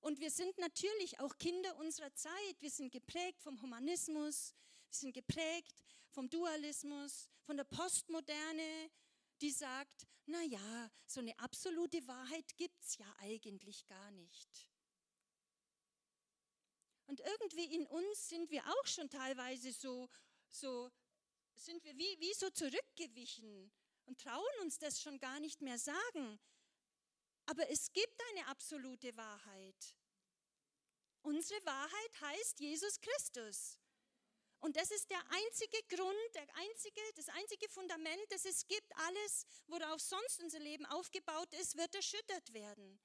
Und 0.02 0.20
wir 0.20 0.30
sind 0.30 0.56
natürlich 0.60 1.20
auch 1.20 1.36
Kinder 1.40 1.76
unserer 1.78 2.14
Zeit. 2.14 2.56
Wir 2.60 2.70
sind 2.70 2.92
geprägt 2.92 3.42
vom 3.42 3.60
Humanismus, 3.60 4.54
wir 4.94 5.00
sind 5.00 5.14
geprägt 5.14 5.82
vom 6.12 6.30
Dualismus, 6.30 7.28
von 7.42 7.58
der 7.58 7.64
Postmoderne, 7.64 8.92
die 9.42 9.50
sagt, 9.50 10.08
na 10.28 10.40
ja, 10.44 10.92
so 11.08 11.20
eine 11.20 11.38
absolute 11.40 12.08
Wahrheit 12.08 12.56
gibt's 12.58 12.98
ja 12.98 13.16
eigentlich 13.18 13.88
gar 13.88 14.12
nicht. 14.12 14.70
Und 17.08 17.22
irgendwie 17.22 17.74
in 17.74 17.88
uns 17.88 18.30
sind 18.30 18.52
wir 18.52 18.64
auch 18.68 18.86
schon 18.86 19.10
teilweise 19.10 19.74
so, 19.74 20.12
so 20.52 20.92
sind 21.56 21.84
wir 21.84 21.98
wie, 21.98 22.20
wie 22.20 22.34
so 22.36 22.52
zurückgewichen 22.52 23.74
und 24.06 24.22
trauen 24.22 24.60
uns 24.62 24.78
das 24.78 25.02
schon 25.02 25.18
gar 25.18 25.40
nicht 25.40 25.60
mehr 25.62 25.80
sagen. 25.80 26.40
Aber 27.48 27.68
es 27.72 27.92
gibt 27.94 28.22
eine 28.32 28.46
absolute 28.46 29.18
Wahrheit. 29.18 29.96
Unsere 31.24 31.66
Wahrheit 31.66 32.22
heißt 32.22 32.60
Jesus 32.60 33.02
Christus. 33.02 33.80
Und 34.64 34.78
das 34.78 34.92
ist 34.92 35.10
der 35.10 35.20
einzige 35.30 35.78
Grund, 35.90 36.36
der 36.36 36.48
einzige, 36.56 37.02
das 37.16 37.28
einzige 37.28 37.68
Fundament, 37.68 38.24
das 38.30 38.46
es 38.46 38.66
gibt. 38.66 38.96
Alles, 38.96 39.46
worauf 39.68 40.00
sonst 40.00 40.42
unser 40.42 40.60
Leben 40.60 40.86
aufgebaut 40.86 41.54
ist, 41.56 41.76
wird 41.76 41.94
erschüttert 41.94 42.54
werden. 42.54 42.98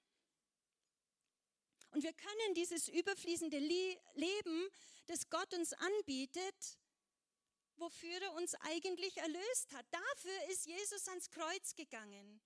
Und 1.90 2.04
wir 2.04 2.12
können 2.12 2.54
dieses 2.54 2.86
überfließende 2.86 3.58
Leben, 3.58 4.68
das 5.08 5.28
Gott 5.30 5.52
uns 5.52 5.72
anbietet, 5.72 6.78
wofür 7.74 8.22
er 8.22 8.34
uns 8.34 8.54
eigentlich 8.60 9.16
erlöst 9.16 9.72
hat. 9.72 9.86
Dafür 9.90 10.44
ist 10.50 10.64
Jesus 10.66 11.08
ans 11.08 11.28
Kreuz 11.28 11.74
gegangen. 11.74 12.40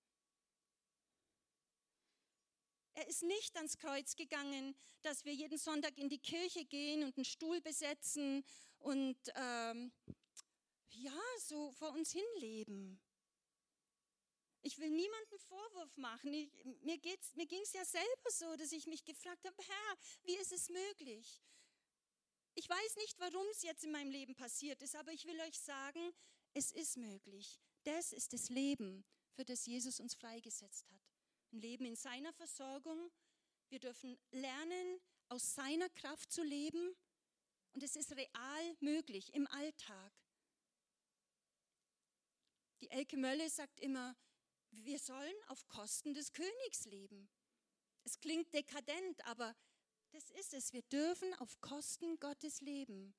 Er 2.95 3.07
ist 3.07 3.21
nicht 3.21 3.55
ans 3.57 3.77
Kreuz 3.77 4.15
gegangen, 4.15 4.75
dass 5.03 5.23
wir 5.23 5.33
jeden 5.35 5.59
Sonntag 5.59 5.99
in 5.99 6.09
die 6.09 6.19
Kirche 6.19 6.65
gehen 6.65 7.03
und 7.03 7.15
einen 7.15 7.25
Stuhl 7.25 7.61
besetzen 7.61 8.43
und 8.83 9.17
ähm, 9.35 9.91
ja, 10.89 11.21
so 11.39 11.71
vor 11.73 11.91
uns 11.91 12.11
hinleben. 12.11 12.99
Ich 14.61 14.77
will 14.79 14.89
niemanden 14.89 15.39
Vorwurf 15.39 15.97
machen. 15.97 16.33
Ich, 16.33 16.49
mir 16.63 16.99
mir 17.35 17.47
ging 17.47 17.61
es 17.61 17.73
ja 17.73 17.83
selber 17.83 18.29
so, 18.29 18.55
dass 18.55 18.71
ich 18.71 18.87
mich 18.87 19.03
gefragt 19.03 19.45
habe, 19.45 19.61
Herr, 19.61 19.97
wie 20.23 20.37
ist 20.37 20.53
es 20.53 20.69
möglich? 20.69 21.43
Ich 22.55 22.69
weiß 22.69 22.95
nicht, 22.97 23.19
warum 23.19 23.45
es 23.51 23.63
jetzt 23.63 23.83
in 23.83 23.91
meinem 23.91 24.11
Leben 24.11 24.35
passiert 24.35 24.81
ist, 24.81 24.95
aber 24.95 25.11
ich 25.11 25.25
will 25.25 25.39
euch 25.41 25.59
sagen, 25.59 26.13
es 26.53 26.71
ist 26.71 26.97
möglich. 26.97 27.59
Das 27.83 28.13
ist 28.13 28.31
das 28.31 28.49
Leben, 28.49 29.03
für 29.33 29.43
das 29.43 29.65
Jesus 29.65 29.99
uns 29.99 30.13
freigesetzt 30.13 30.89
hat. 30.91 31.01
Ein 31.51 31.59
Leben 31.59 31.85
in 31.85 31.95
seiner 31.95 32.31
Versorgung. 32.33 33.11
Wir 33.69 33.79
dürfen 33.79 34.17
lernen, 34.31 35.01
aus 35.29 35.55
seiner 35.55 35.89
Kraft 35.89 36.31
zu 36.31 36.43
leben. 36.43 36.95
Und 37.73 37.83
es 37.83 37.95
ist 37.95 38.15
real 38.15 38.77
möglich 38.79 39.33
im 39.33 39.47
Alltag. 39.47 40.13
Die 42.81 42.89
Elke 42.91 43.17
Mölle 43.17 43.49
sagt 43.49 43.79
immer, 43.79 44.15
wir 44.71 44.99
sollen 44.99 45.35
auf 45.47 45.67
Kosten 45.67 46.13
des 46.13 46.33
Königs 46.33 46.85
leben. 46.85 47.29
Es 48.03 48.19
klingt 48.19 48.53
dekadent, 48.53 49.25
aber 49.25 49.55
das 50.11 50.29
ist 50.31 50.53
es. 50.53 50.73
Wir 50.73 50.83
dürfen 50.83 51.33
auf 51.35 51.59
Kosten 51.61 52.19
Gottes 52.19 52.61
leben. 52.61 53.15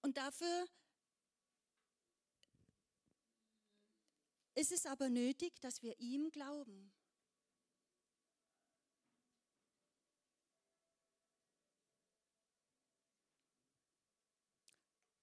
Und 0.00 0.16
dafür 0.16 0.66
ist 4.54 4.72
es 4.72 4.86
aber 4.86 5.08
nötig, 5.08 5.60
dass 5.60 5.82
wir 5.82 5.98
ihm 6.00 6.30
glauben. 6.30 6.92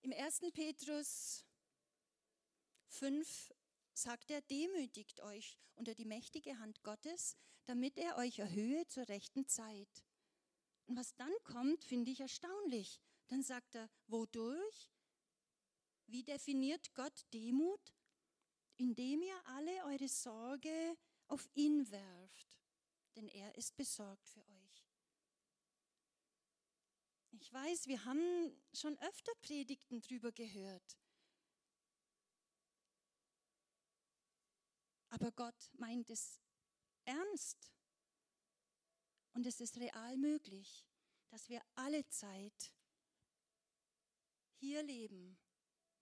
Im 0.05 0.13
1. 0.13 0.41
Petrus 0.53 1.43
5 2.89 3.51
sagt 3.95 4.29
er, 4.29 4.39
demütigt 4.43 5.19
euch 5.21 5.57
unter 5.73 5.95
die 5.95 6.05
mächtige 6.05 6.59
Hand 6.59 6.83
Gottes, 6.83 7.35
damit 7.65 7.97
er 7.97 8.15
euch 8.17 8.37
erhöhe 8.37 8.85
zur 8.85 9.09
rechten 9.09 9.47
Zeit. 9.47 10.05
Und 10.85 10.95
was 10.95 11.15
dann 11.15 11.33
kommt, 11.43 11.83
finde 11.83 12.11
ich 12.11 12.19
erstaunlich. 12.19 13.01
Dann 13.29 13.41
sagt 13.41 13.73
er, 13.73 13.89
wodurch? 14.05 14.91
Wie 16.05 16.21
definiert 16.23 16.93
Gott 16.93 17.25
Demut? 17.33 17.95
Indem 18.77 19.23
ihr 19.23 19.41
alle 19.45 19.85
eure 19.85 20.07
Sorge 20.07 20.95
auf 21.29 21.49
ihn 21.55 21.89
werft, 21.89 22.59
denn 23.15 23.27
er 23.27 23.55
ist 23.55 23.75
besorgt 23.75 24.29
für 24.29 24.47
euch. 24.49 24.54
Ich 27.39 27.51
weiß, 27.51 27.87
wir 27.87 28.03
haben 28.05 28.55
schon 28.73 28.97
öfter 28.99 29.31
Predigten 29.41 30.01
drüber 30.01 30.31
gehört. 30.31 30.97
Aber 35.09 35.31
Gott 35.31 35.69
meint 35.73 36.09
es 36.09 36.39
ernst. 37.03 37.71
Und 39.33 39.45
es 39.45 39.59
ist 39.59 39.77
real 39.77 40.17
möglich, 40.17 40.87
dass 41.29 41.49
wir 41.49 41.61
alle 41.75 42.07
Zeit 42.07 42.73
hier 44.53 44.81
leben, 44.83 45.37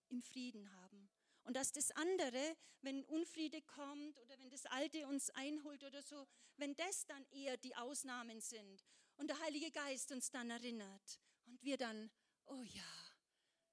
im 0.09 0.21
Frieden 0.21 0.71
haben. 0.73 1.09
Und 1.43 1.55
dass 1.55 1.71
das 1.71 1.91
andere, 1.91 2.55
wenn 2.81 3.03
Unfriede 3.05 3.61
kommt 3.63 4.19
oder 4.21 4.37
wenn 4.39 4.51
das 4.51 4.65
Alte 4.67 5.07
uns 5.07 5.31
einholt 5.31 5.83
oder 5.83 6.03
so, 6.03 6.27
wenn 6.57 6.75
das 6.75 7.05
dann 7.07 7.25
eher 7.31 7.57
die 7.57 7.75
Ausnahmen 7.75 8.39
sind 8.39 8.85
und 9.17 9.27
der 9.27 9.39
Heilige 9.39 9.71
Geist 9.71 10.11
uns 10.11 10.29
dann 10.29 10.49
erinnert 10.49 11.19
und 11.45 11.61
wir 11.61 11.77
dann, 11.77 12.11
oh 12.45 12.63
ja, 12.63 13.15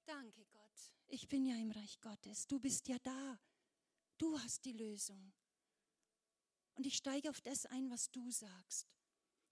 danke 0.04 0.44
Gott, 0.46 0.94
ich 1.06 1.28
bin 1.28 1.44
ja 1.44 1.56
im 1.56 1.70
Reich 1.70 2.00
Gottes, 2.00 2.46
du 2.46 2.58
bist 2.60 2.88
ja 2.88 2.98
da, 3.02 3.38
du 4.18 4.38
hast 4.40 4.64
die 4.64 4.72
Lösung. 4.72 5.32
Und 6.74 6.86
ich 6.86 6.96
steige 6.96 7.28
auf 7.28 7.40
das 7.40 7.66
ein, 7.66 7.90
was 7.90 8.10
du 8.10 8.30
sagst. 8.30 8.86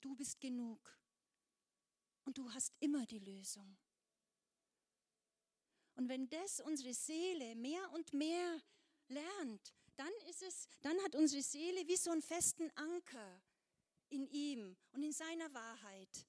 Du 0.01 0.15
bist 0.15 0.41
genug 0.41 0.99
und 2.25 2.39
du 2.39 2.51
hast 2.53 2.75
immer 2.81 3.05
die 3.07 3.19
Lösung. 3.19 3.77
Und 5.97 6.09
wenn 6.09 6.29
das 6.29 6.61
unsere 6.61 6.95
Seele 6.95 7.57
mehr 7.57 7.91
und 7.91 8.13
mehr 8.13 8.63
lernt, 9.09 9.75
dann 9.97 10.13
ist 10.31 10.43
es, 10.43 10.69
dann 10.81 10.97
hat 11.03 11.17
unsere 11.17 11.43
Seele 11.43 11.87
wie 11.89 11.97
so 11.97 12.13
einen 12.13 12.23
festen 12.23 12.71
Anker 12.77 13.43
in 14.11 14.27
ihm 14.29 14.77
und 14.93 15.03
in 15.03 15.13
seiner 15.13 15.53
Wahrheit. 15.55 16.27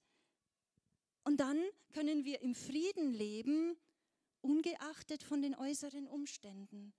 Und 1.23 1.39
dann 1.39 1.61
können 1.93 2.25
wir 2.25 2.41
im 2.41 2.55
Frieden 2.55 3.13
leben, 3.13 3.77
ungeachtet 4.41 5.23
von 5.23 5.41
den 5.41 5.55
äußeren 5.55 6.07
Umständen. 6.07 6.93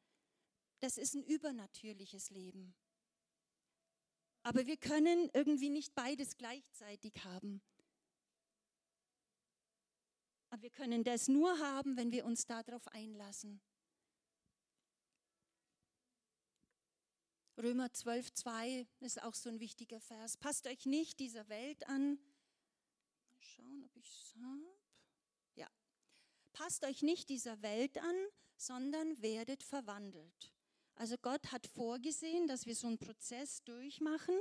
Das 0.80 0.98
ist 0.98 1.14
ein 1.14 1.22
übernatürliches 1.22 2.30
Leben. 2.30 2.74
Aber 4.42 4.66
wir 4.66 4.76
können 4.76 5.30
irgendwie 5.34 5.70
nicht 5.70 5.94
beides 5.94 6.36
gleichzeitig 6.36 7.24
haben. 7.24 7.60
Aber 10.50 10.62
wir 10.62 10.70
können 10.70 11.04
das 11.04 11.28
nur 11.28 11.58
haben, 11.58 11.96
wenn 11.96 12.10
wir 12.10 12.24
uns 12.24 12.46
darauf 12.46 12.88
einlassen. 12.88 13.60
Römer 17.62 17.92
12, 17.92 18.32
2 18.32 18.86
ist 19.00 19.22
auch 19.22 19.34
so 19.34 19.50
ein 19.50 19.60
wichtiger 19.60 20.00
Vers. 20.00 20.38
Passt 20.38 20.66
euch 20.66 20.86
nicht 20.86 21.20
dieser 21.20 21.48
Welt 21.50 21.86
an. 21.88 22.18
Mal 23.28 23.38
schauen, 23.40 23.84
ob 23.84 23.96
ich 23.96 24.08
es 24.08 24.34
habe. 24.36 24.76
Ja. 25.56 25.68
Passt 26.54 26.84
euch 26.84 27.02
nicht 27.02 27.28
dieser 27.28 27.60
Welt 27.60 27.98
an, 27.98 28.16
sondern 28.56 29.20
werdet 29.20 29.62
verwandelt. 29.62 30.52
Also 30.94 31.16
Gott 31.18 31.52
hat 31.52 31.66
vorgesehen, 31.66 32.46
dass 32.46 32.64
wir 32.64 32.74
so 32.74 32.86
einen 32.86 32.98
Prozess 32.98 33.62
durchmachen, 33.64 34.38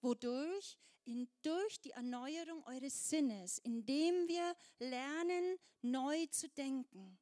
wodurch 0.00 0.78
in, 1.04 1.28
durch 1.42 1.80
die 1.82 1.90
Erneuerung 1.90 2.64
eures 2.64 3.10
Sinnes, 3.10 3.58
indem 3.58 4.26
wir 4.26 4.54
lernen, 4.78 5.58
neu 5.82 6.26
zu 6.26 6.48
denken. 6.48 7.18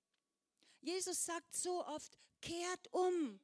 Jesus 0.80 1.24
sagt 1.24 1.54
so 1.54 1.84
oft, 1.84 2.16
kehrt 2.40 2.92
um, 2.92 3.40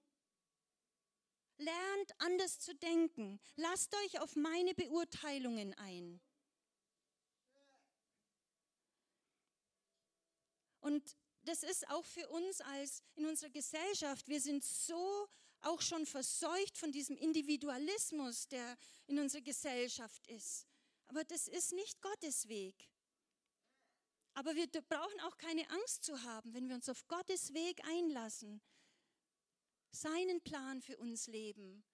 lernt 1.58 2.12
anders 2.18 2.58
zu 2.60 2.74
denken, 2.74 3.40
lasst 3.56 3.94
euch 4.04 4.20
auf 4.20 4.36
meine 4.36 4.74
Beurteilungen 4.74 5.74
ein. 5.74 6.20
Und 10.80 11.16
das 11.44 11.62
ist 11.62 11.88
auch 11.88 12.04
für 12.04 12.28
uns 12.28 12.60
als 12.60 13.02
in 13.14 13.26
unserer 13.26 13.50
Gesellschaft, 13.50 14.28
wir 14.28 14.40
sind 14.40 14.64
so 14.64 15.28
auch 15.60 15.80
schon 15.80 16.06
verseucht 16.06 16.76
von 16.76 16.92
diesem 16.92 17.16
Individualismus, 17.16 18.48
der 18.48 18.76
in 19.06 19.18
unserer 19.18 19.42
Gesellschaft 19.42 20.26
ist. 20.26 20.66
Aber 21.06 21.24
das 21.24 21.46
ist 21.46 21.72
nicht 21.72 22.00
Gottes 22.00 22.48
Weg. 22.48 22.88
Aber 24.34 24.54
wir 24.54 24.66
brauchen 24.66 25.20
auch 25.20 25.36
keine 25.36 25.68
Angst 25.70 26.04
zu 26.04 26.22
haben, 26.22 26.54
wenn 26.54 26.68
wir 26.68 26.74
uns 26.74 26.88
auf 26.88 27.06
Gottes 27.06 27.52
Weg 27.52 27.84
einlassen, 27.84 28.62
seinen 29.92 30.40
Plan 30.42 30.80
für 30.80 30.96
uns 30.98 31.26
leben, 31.26 31.84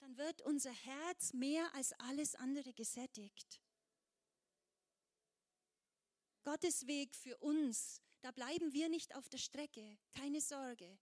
dann 0.00 0.16
wird 0.16 0.42
unser 0.42 0.72
Herz 0.72 1.32
mehr 1.32 1.74
als 1.74 1.92
alles 1.94 2.34
andere 2.34 2.72
gesättigt. 2.72 3.60
Gottes 6.44 6.86
Weg 6.86 7.14
für 7.14 7.36
uns, 7.38 8.00
da 8.20 8.30
bleiben 8.30 8.72
wir 8.72 8.88
nicht 8.88 9.14
auf 9.14 9.28
der 9.28 9.38
Strecke, 9.38 9.98
keine 10.14 10.40
Sorge. 10.40 10.98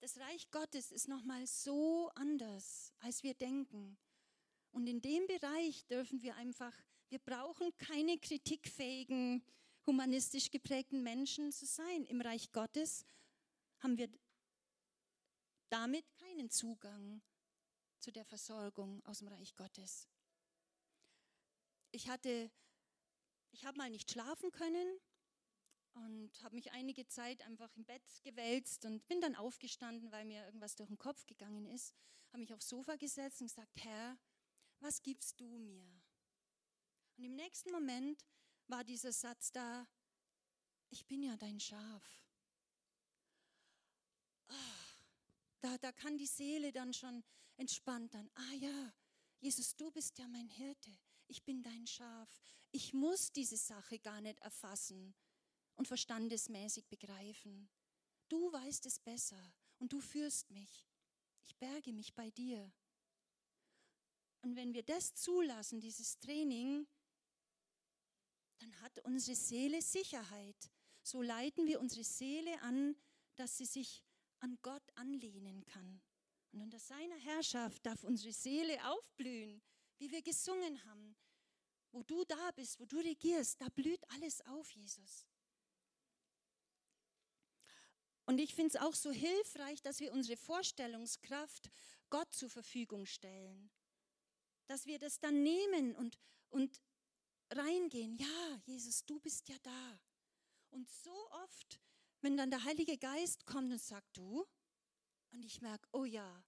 Das 0.00 0.18
Reich 0.18 0.50
Gottes 0.50 0.90
ist 0.90 1.08
nochmal 1.08 1.46
so 1.46 2.10
anders, 2.14 2.94
als 3.00 3.22
wir 3.22 3.34
denken. 3.34 3.98
Und 4.70 4.86
in 4.86 5.00
dem 5.02 5.26
Bereich 5.26 5.86
dürfen 5.86 6.22
wir 6.22 6.34
einfach, 6.36 6.74
wir 7.10 7.18
brauchen 7.18 7.76
keine 7.76 8.18
kritikfähigen, 8.18 9.44
humanistisch 9.88 10.50
geprägten 10.50 11.02
Menschen 11.02 11.50
zu 11.50 11.64
sein. 11.64 12.04
Im 12.04 12.20
Reich 12.20 12.52
Gottes 12.52 13.06
haben 13.80 13.96
wir 13.96 14.08
damit 15.70 16.04
keinen 16.18 16.50
Zugang 16.50 17.22
zu 17.98 18.12
der 18.12 18.26
Versorgung 18.26 19.04
aus 19.06 19.18
dem 19.18 19.28
Reich 19.28 19.56
Gottes. 19.56 20.06
Ich 21.90 22.08
hatte, 22.08 22.50
ich 23.50 23.64
habe 23.64 23.78
mal 23.78 23.88
nicht 23.88 24.10
schlafen 24.10 24.52
können 24.52 25.00
und 25.94 26.42
habe 26.42 26.54
mich 26.54 26.70
einige 26.72 27.06
Zeit 27.06 27.40
einfach 27.42 27.74
im 27.74 27.86
Bett 27.86 28.02
gewälzt 28.22 28.84
und 28.84 29.08
bin 29.08 29.22
dann 29.22 29.36
aufgestanden, 29.36 30.12
weil 30.12 30.26
mir 30.26 30.44
irgendwas 30.44 30.76
durch 30.76 30.88
den 30.88 30.98
Kopf 30.98 31.24
gegangen 31.26 31.64
ist, 31.64 31.94
habe 32.28 32.40
mich 32.40 32.52
aufs 32.52 32.68
Sofa 32.68 32.96
gesetzt 32.96 33.40
und 33.40 33.46
gesagt, 33.46 33.72
Herr, 33.76 34.18
was 34.80 35.02
gibst 35.02 35.40
du 35.40 35.46
mir? 35.58 35.88
Und 37.16 37.24
im 37.24 37.34
nächsten 37.34 37.72
Moment 37.72 38.22
war 38.68 38.84
dieser 38.84 39.12
Satz 39.12 39.52
da, 39.52 39.86
ich 40.90 41.06
bin 41.06 41.22
ja 41.22 41.36
dein 41.36 41.60
Schaf. 41.60 42.24
Oh, 44.48 44.54
da, 45.60 45.78
da 45.78 45.92
kann 45.92 46.16
die 46.16 46.26
Seele 46.26 46.72
dann 46.72 46.92
schon 46.92 47.22
entspannt 47.56 48.14
dann, 48.14 48.30
ah 48.34 48.52
ja, 48.54 48.94
Jesus, 49.40 49.76
du 49.76 49.90
bist 49.90 50.18
ja 50.18 50.26
mein 50.28 50.48
Hirte, 50.48 50.90
ich 51.26 51.44
bin 51.44 51.62
dein 51.62 51.86
Schaf. 51.86 52.28
Ich 52.70 52.92
muss 52.92 53.32
diese 53.32 53.56
Sache 53.56 53.98
gar 53.98 54.20
nicht 54.20 54.38
erfassen 54.40 55.14
und 55.76 55.88
verstandesmäßig 55.88 56.86
begreifen. 56.88 57.68
Du 58.28 58.52
weißt 58.52 58.84
es 58.86 58.98
besser 58.98 59.52
und 59.78 59.92
du 59.92 60.00
führst 60.00 60.50
mich. 60.50 60.86
Ich 61.46 61.56
berge 61.56 61.92
mich 61.92 62.14
bei 62.14 62.30
dir. 62.30 62.72
Und 64.42 64.56
wenn 64.56 64.74
wir 64.74 64.82
das 64.82 65.14
zulassen, 65.14 65.80
dieses 65.80 66.18
Training, 66.18 66.86
dann 68.58 68.80
hat 68.80 68.98
unsere 69.04 69.36
Seele 69.36 69.82
Sicherheit. 69.82 70.70
So 71.02 71.22
leiten 71.22 71.66
wir 71.66 71.80
unsere 71.80 72.04
Seele 72.04 72.60
an, 72.62 72.96
dass 73.36 73.56
sie 73.56 73.66
sich 73.66 74.04
an 74.40 74.58
Gott 74.62 74.82
anlehnen 74.94 75.64
kann. 75.64 76.00
Und 76.52 76.62
unter 76.62 76.78
seiner 76.78 77.16
Herrschaft 77.16 77.84
darf 77.84 78.04
unsere 78.04 78.32
Seele 78.32 78.78
aufblühen, 78.90 79.62
wie 79.98 80.10
wir 80.10 80.22
gesungen 80.22 80.82
haben. 80.84 81.16
Wo 81.90 82.02
du 82.02 82.24
da 82.24 82.50
bist, 82.52 82.78
wo 82.80 82.84
du 82.84 82.98
regierst, 82.98 83.60
da 83.60 83.68
blüht 83.68 84.02
alles 84.10 84.40
auf, 84.42 84.70
Jesus. 84.72 85.26
Und 88.26 88.38
ich 88.38 88.54
finde 88.54 88.76
es 88.76 88.76
auch 88.76 88.94
so 88.94 89.10
hilfreich, 89.10 89.80
dass 89.80 90.00
wir 90.00 90.12
unsere 90.12 90.36
Vorstellungskraft 90.36 91.70
Gott 92.10 92.32
zur 92.34 92.50
Verfügung 92.50 93.06
stellen. 93.06 93.70
Dass 94.66 94.84
wir 94.84 94.98
das 94.98 95.18
dann 95.18 95.42
nehmen 95.42 95.96
und, 95.96 96.18
und 96.50 96.82
reingehen. 97.50 98.16
Ja, 98.16 98.60
Jesus, 98.64 99.04
du 99.04 99.18
bist 99.20 99.48
ja 99.48 99.56
da. 99.62 100.00
Und 100.70 100.88
so 100.88 101.30
oft, 101.44 101.80
wenn 102.20 102.36
dann 102.36 102.50
der 102.50 102.64
Heilige 102.64 102.98
Geist 102.98 103.46
kommt 103.46 103.72
und 103.72 103.80
sagt, 103.80 104.16
du, 104.16 104.46
und 105.30 105.44
ich 105.44 105.60
merke, 105.60 105.88
oh 105.92 106.04
ja. 106.04 106.44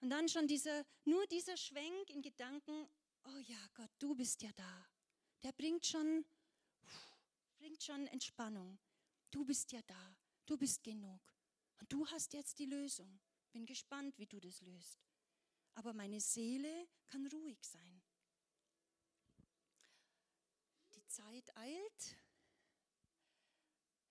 Und 0.00 0.10
dann 0.10 0.28
schon 0.28 0.46
dieser, 0.46 0.84
nur 1.04 1.26
dieser 1.26 1.56
Schwenk 1.56 2.10
in 2.10 2.22
Gedanken, 2.22 2.88
oh 3.24 3.38
ja, 3.46 3.68
Gott, 3.74 3.90
du 3.98 4.14
bist 4.14 4.42
ja 4.42 4.50
da. 4.54 4.86
Der 5.42 5.52
bringt 5.52 5.86
schon, 5.86 6.24
bringt 7.58 7.82
schon 7.82 8.06
Entspannung. 8.08 8.78
Du 9.30 9.44
bist 9.44 9.72
ja 9.72 9.80
da. 9.86 10.16
Du 10.46 10.56
bist 10.56 10.82
genug. 10.82 11.20
Und 11.78 11.92
du 11.92 12.06
hast 12.06 12.32
jetzt 12.32 12.58
die 12.58 12.66
Lösung. 12.66 13.20
Bin 13.52 13.66
gespannt, 13.66 14.16
wie 14.18 14.26
du 14.26 14.40
das 14.40 14.60
löst. 14.60 14.98
Aber 15.74 15.92
meine 15.92 16.20
Seele 16.20 16.88
kann 17.06 17.26
ruhig 17.26 17.58
sein. 17.62 18.02
Die 20.94 21.05
Zeit 21.16 21.56
eilt. 21.56 22.16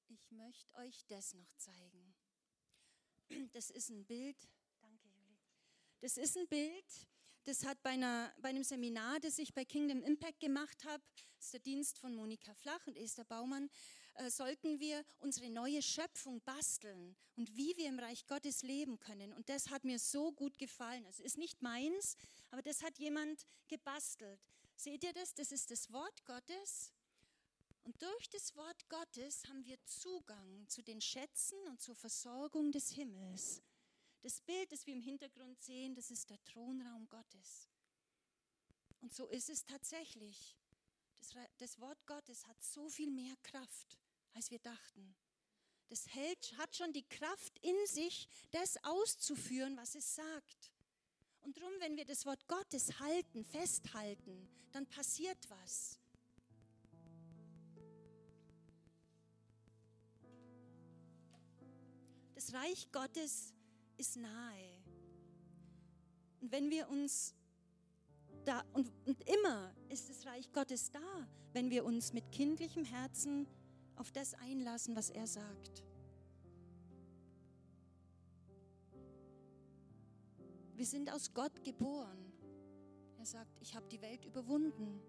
Ich 0.07 0.31
möchte 0.31 0.73
euch 0.75 1.05
das 1.05 1.35
noch 1.35 1.53
zeigen. 1.55 2.15
Das 3.53 3.69
ist 3.69 3.89
ein 3.89 4.05
Bild. 4.05 4.37
Danke, 4.81 5.07
Juli. 5.09 5.37
Das 6.01 6.17
ist 6.17 6.35
ein 6.35 6.47
Bild, 6.47 7.07
das 7.43 7.63
hat 7.63 7.81
bei, 7.83 7.91
einer, 7.91 8.33
bei 8.41 8.49
einem 8.49 8.63
Seminar, 8.63 9.19
das 9.19 9.37
ich 9.37 9.53
bei 9.53 9.65
Kingdom 9.65 10.01
Impact 10.01 10.39
gemacht 10.39 10.83
habe, 10.85 11.03
das 11.37 11.45
ist 11.45 11.53
der 11.53 11.59
Dienst 11.59 11.99
von 11.99 12.15
Monika 12.15 12.55
Flach 12.55 12.87
und 12.87 12.97
Esther 12.97 13.25
Baumann, 13.25 13.69
äh, 14.15 14.31
sollten 14.31 14.79
wir 14.79 15.05
unsere 15.19 15.51
neue 15.51 15.83
Schöpfung 15.83 16.41
basteln 16.41 17.15
und 17.35 17.55
wie 17.55 17.77
wir 17.77 17.87
im 17.87 17.99
Reich 17.99 18.25
Gottes 18.25 18.63
leben 18.63 18.99
können. 18.99 19.31
Und 19.31 19.47
das 19.47 19.69
hat 19.69 19.83
mir 19.83 19.99
so 19.99 20.31
gut 20.31 20.57
gefallen. 20.57 21.05
Es 21.05 21.19
ist 21.19 21.37
nicht 21.37 21.61
meins, 21.61 22.15
aber 22.49 22.63
das 22.63 22.81
hat 22.81 22.97
jemand 22.97 23.45
gebastelt. 23.67 24.39
Seht 24.75 25.03
ihr 25.03 25.13
das? 25.13 25.35
Das 25.35 25.51
ist 25.51 25.69
das 25.69 25.91
Wort 25.91 26.25
Gottes. 26.25 26.94
Und 27.85 28.01
durch 28.01 28.29
das 28.31 28.55
Wort 28.55 28.89
Gottes 28.89 29.47
haben 29.47 29.63
wir 29.63 29.77
Zugang 29.85 30.67
zu 30.67 30.81
den 30.81 30.99
Schätzen 31.01 31.57
und 31.67 31.79
zur 31.79 31.95
Versorgung 31.95 32.71
des 32.71 32.89
Himmels. 32.89 33.61
Das 34.21 34.41
Bild, 34.41 34.71
das 34.71 34.87
wir 34.87 34.93
im 34.95 35.01
Hintergrund 35.01 35.61
sehen, 35.61 35.93
das 35.93 36.09
ist 36.09 36.31
der 36.31 36.43
Thronraum 36.45 37.07
Gottes. 37.09 37.69
Und 39.01 39.13
so 39.13 39.27
ist 39.27 39.51
es 39.51 39.63
tatsächlich. 39.63 40.57
Das, 41.19 41.29
das 41.59 41.79
Wort 41.79 42.03
Gottes 42.07 42.47
hat 42.47 42.61
so 42.63 42.89
viel 42.89 43.11
mehr 43.11 43.35
Kraft 43.43 43.99
als 44.33 44.49
wir 44.49 44.59
dachten. 44.59 45.15
Das 45.87 46.07
hält, 46.13 46.57
hat 46.57 46.75
schon 46.75 46.91
die 46.91 47.07
Kraft 47.07 47.59
in 47.59 47.75
sich, 47.85 48.27
das 48.49 48.83
auszuführen, 48.83 49.77
was 49.77 49.93
es 49.93 50.15
sagt. 50.15 50.71
Und 51.41 51.55
darum, 51.57 51.71
wenn 51.79 51.95
wir 51.95 52.05
das 52.05 52.25
Wort 52.25 52.47
Gottes 52.47 52.99
halten, 52.99 53.45
festhalten, 53.45 54.49
dann 54.71 54.87
passiert 54.87 55.37
was. 55.49 55.99
Das 62.45 62.53
Reich 62.53 62.91
Gottes 62.91 63.55
ist 63.97 64.17
nahe. 64.17 64.77
Und 66.41 66.51
wenn 66.51 66.69
wir 66.69 66.87
uns 66.89 67.33
da, 68.43 68.63
und, 68.73 68.91
und 69.07 69.27
immer 69.27 69.73
ist 69.89 70.11
das 70.11 70.27
Reich 70.27 70.51
Gottes 70.51 70.91
da, 70.91 71.27
wenn 71.53 71.71
wir 71.71 71.83
uns 71.83 72.13
mit 72.13 72.31
kindlichem 72.31 72.85
Herzen 72.85 73.47
auf 73.95 74.11
das 74.11 74.35
einlassen, 74.35 74.95
was 74.95 75.09
er 75.09 75.25
sagt. 75.25 75.83
Wir 80.75 80.85
sind 80.85 81.11
aus 81.11 81.33
Gott 81.33 81.63
geboren. 81.63 82.31
Er 83.17 83.25
sagt, 83.25 83.59
ich 83.59 83.75
habe 83.75 83.87
die 83.87 84.01
Welt 84.03 84.23
überwunden. 84.23 85.01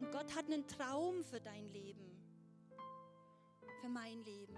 Und 0.00 0.12
Gott 0.12 0.36
hat 0.36 0.52
einen 0.52 0.66
Traum 0.68 1.24
für 1.24 1.40
dein 1.40 1.66
Leben, 1.68 2.10
für 3.80 3.88
mein 3.88 4.22
Leben. 4.22 4.54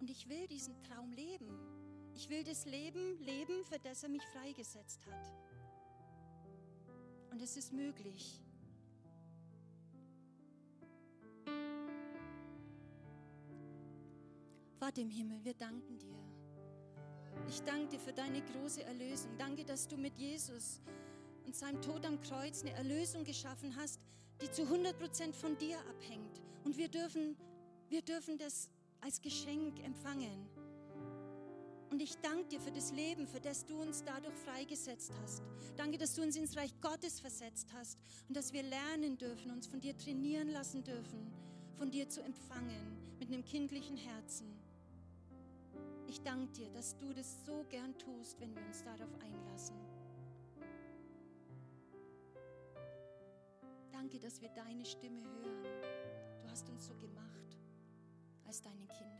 Und 0.00 0.10
ich 0.10 0.28
will 0.28 0.46
diesen 0.46 0.74
Traum 0.82 1.12
leben. 1.12 1.48
Ich 2.14 2.28
will 2.28 2.44
das 2.44 2.64
Leben 2.66 3.18
leben, 3.20 3.64
für 3.64 3.78
das 3.78 4.02
er 4.02 4.08
mich 4.08 4.22
freigesetzt 4.26 5.04
hat. 5.06 5.32
Und 7.30 7.42
es 7.42 7.56
ist 7.56 7.72
möglich. 7.72 8.40
Vater 14.78 15.00
im 15.00 15.10
Himmel, 15.10 15.42
wir 15.42 15.54
danken 15.54 15.98
dir. 15.98 16.18
Ich 17.48 17.60
danke 17.62 17.88
dir 17.88 17.98
für 17.98 18.12
deine 18.12 18.42
große 18.42 18.84
Erlösung. 18.84 19.30
Danke, 19.38 19.64
dass 19.64 19.88
du 19.88 19.96
mit 19.96 20.16
Jesus 20.16 20.80
und 21.46 21.56
seinem 21.56 21.80
Tod 21.82 22.04
am 22.06 22.20
Kreuz 22.20 22.62
eine 22.62 22.72
Erlösung 22.74 23.24
geschaffen 23.24 23.74
hast, 23.76 24.00
die 24.40 24.50
zu 24.50 24.62
100 24.62 24.98
Prozent 24.98 25.34
von 25.34 25.56
dir 25.58 25.78
abhängt. 25.88 26.40
Und 26.64 26.76
wir 26.76 26.88
dürfen, 26.88 27.36
wir 27.88 28.02
dürfen 28.02 28.38
das 28.38 28.70
als 29.04 29.20
Geschenk 29.20 29.84
empfangen. 29.84 30.48
Und 31.90 32.00
ich 32.00 32.16
danke 32.22 32.48
dir 32.48 32.60
für 32.60 32.72
das 32.72 32.90
Leben, 32.90 33.28
für 33.28 33.38
das 33.38 33.64
du 33.66 33.76
uns 33.76 34.02
dadurch 34.02 34.34
freigesetzt 34.34 35.12
hast. 35.22 35.42
Danke, 35.76 35.98
dass 35.98 36.14
du 36.14 36.22
uns 36.22 36.36
ins 36.36 36.56
Reich 36.56 36.72
Gottes 36.80 37.20
versetzt 37.20 37.68
hast 37.74 37.98
und 38.28 38.36
dass 38.36 38.52
wir 38.52 38.62
lernen 38.62 39.18
dürfen, 39.18 39.50
uns 39.50 39.66
von 39.66 39.78
dir 39.78 39.96
trainieren 39.96 40.48
lassen 40.48 40.82
dürfen, 40.82 41.30
von 41.76 41.90
dir 41.90 42.08
zu 42.08 42.22
empfangen 42.22 42.96
mit 43.18 43.28
einem 43.28 43.44
kindlichen 43.44 43.96
Herzen. 43.96 44.46
Ich 46.08 46.20
danke 46.22 46.50
dir, 46.52 46.70
dass 46.70 46.96
du 46.96 47.12
das 47.12 47.44
so 47.44 47.64
gern 47.68 47.96
tust, 47.98 48.40
wenn 48.40 48.54
wir 48.56 48.64
uns 48.64 48.82
darauf 48.82 49.14
einlassen. 49.20 49.76
Danke, 53.92 54.18
dass 54.18 54.40
wir 54.40 54.48
deine 54.48 54.84
Stimme 54.84 55.22
hören. 55.22 55.62
Du 56.42 56.48
hast 56.48 56.68
uns 56.70 56.86
so 56.86 56.94
gemacht 56.94 57.53
als 58.46 58.62
deine 58.62 58.86
Kinder. 58.86 59.14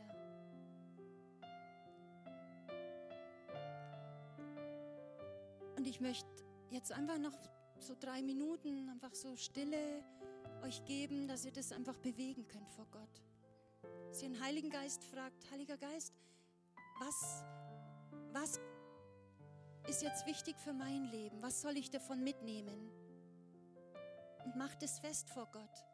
Und 5.77 5.87
ich 5.87 6.01
möchte 6.01 6.27
jetzt 6.71 6.93
einfach 6.93 7.19
noch 7.19 7.37
so 7.79 7.95
drei 7.99 8.23
Minuten, 8.23 8.89
einfach 8.89 9.15
so 9.15 9.37
Stille 9.37 10.03
euch 10.63 10.85
geben, 10.85 11.29
dass 11.29 11.45
ihr 11.45 11.53
das 11.53 11.73
einfach 11.73 11.99
bewegen 11.99 12.47
könnt 12.49 12.71
vor 12.71 12.87
Gott. 12.91 13.23
Dass 14.09 14.23
ihr 14.23 14.31
den 14.31 14.41
Heiligen 14.41 14.71
Geist 14.71 15.05
fragt, 15.05 15.51
Heiliger 15.51 15.77
Geist, 15.77 16.15
was, 16.99 17.45
was 18.33 18.61
ist 19.89 20.03
jetzt 20.03 20.27
wichtig 20.27 20.57
für 20.59 20.73
mein 20.73 21.05
Leben? 21.05 21.43
Was 21.43 21.61
soll 21.61 21.77
ich 21.77 21.91
davon 21.91 22.23
mitnehmen? 22.23 22.91
Und 24.45 24.57
macht 24.57 24.83
es 24.83 24.99
fest 24.99 25.29
vor 25.29 25.49
Gott. 25.53 25.85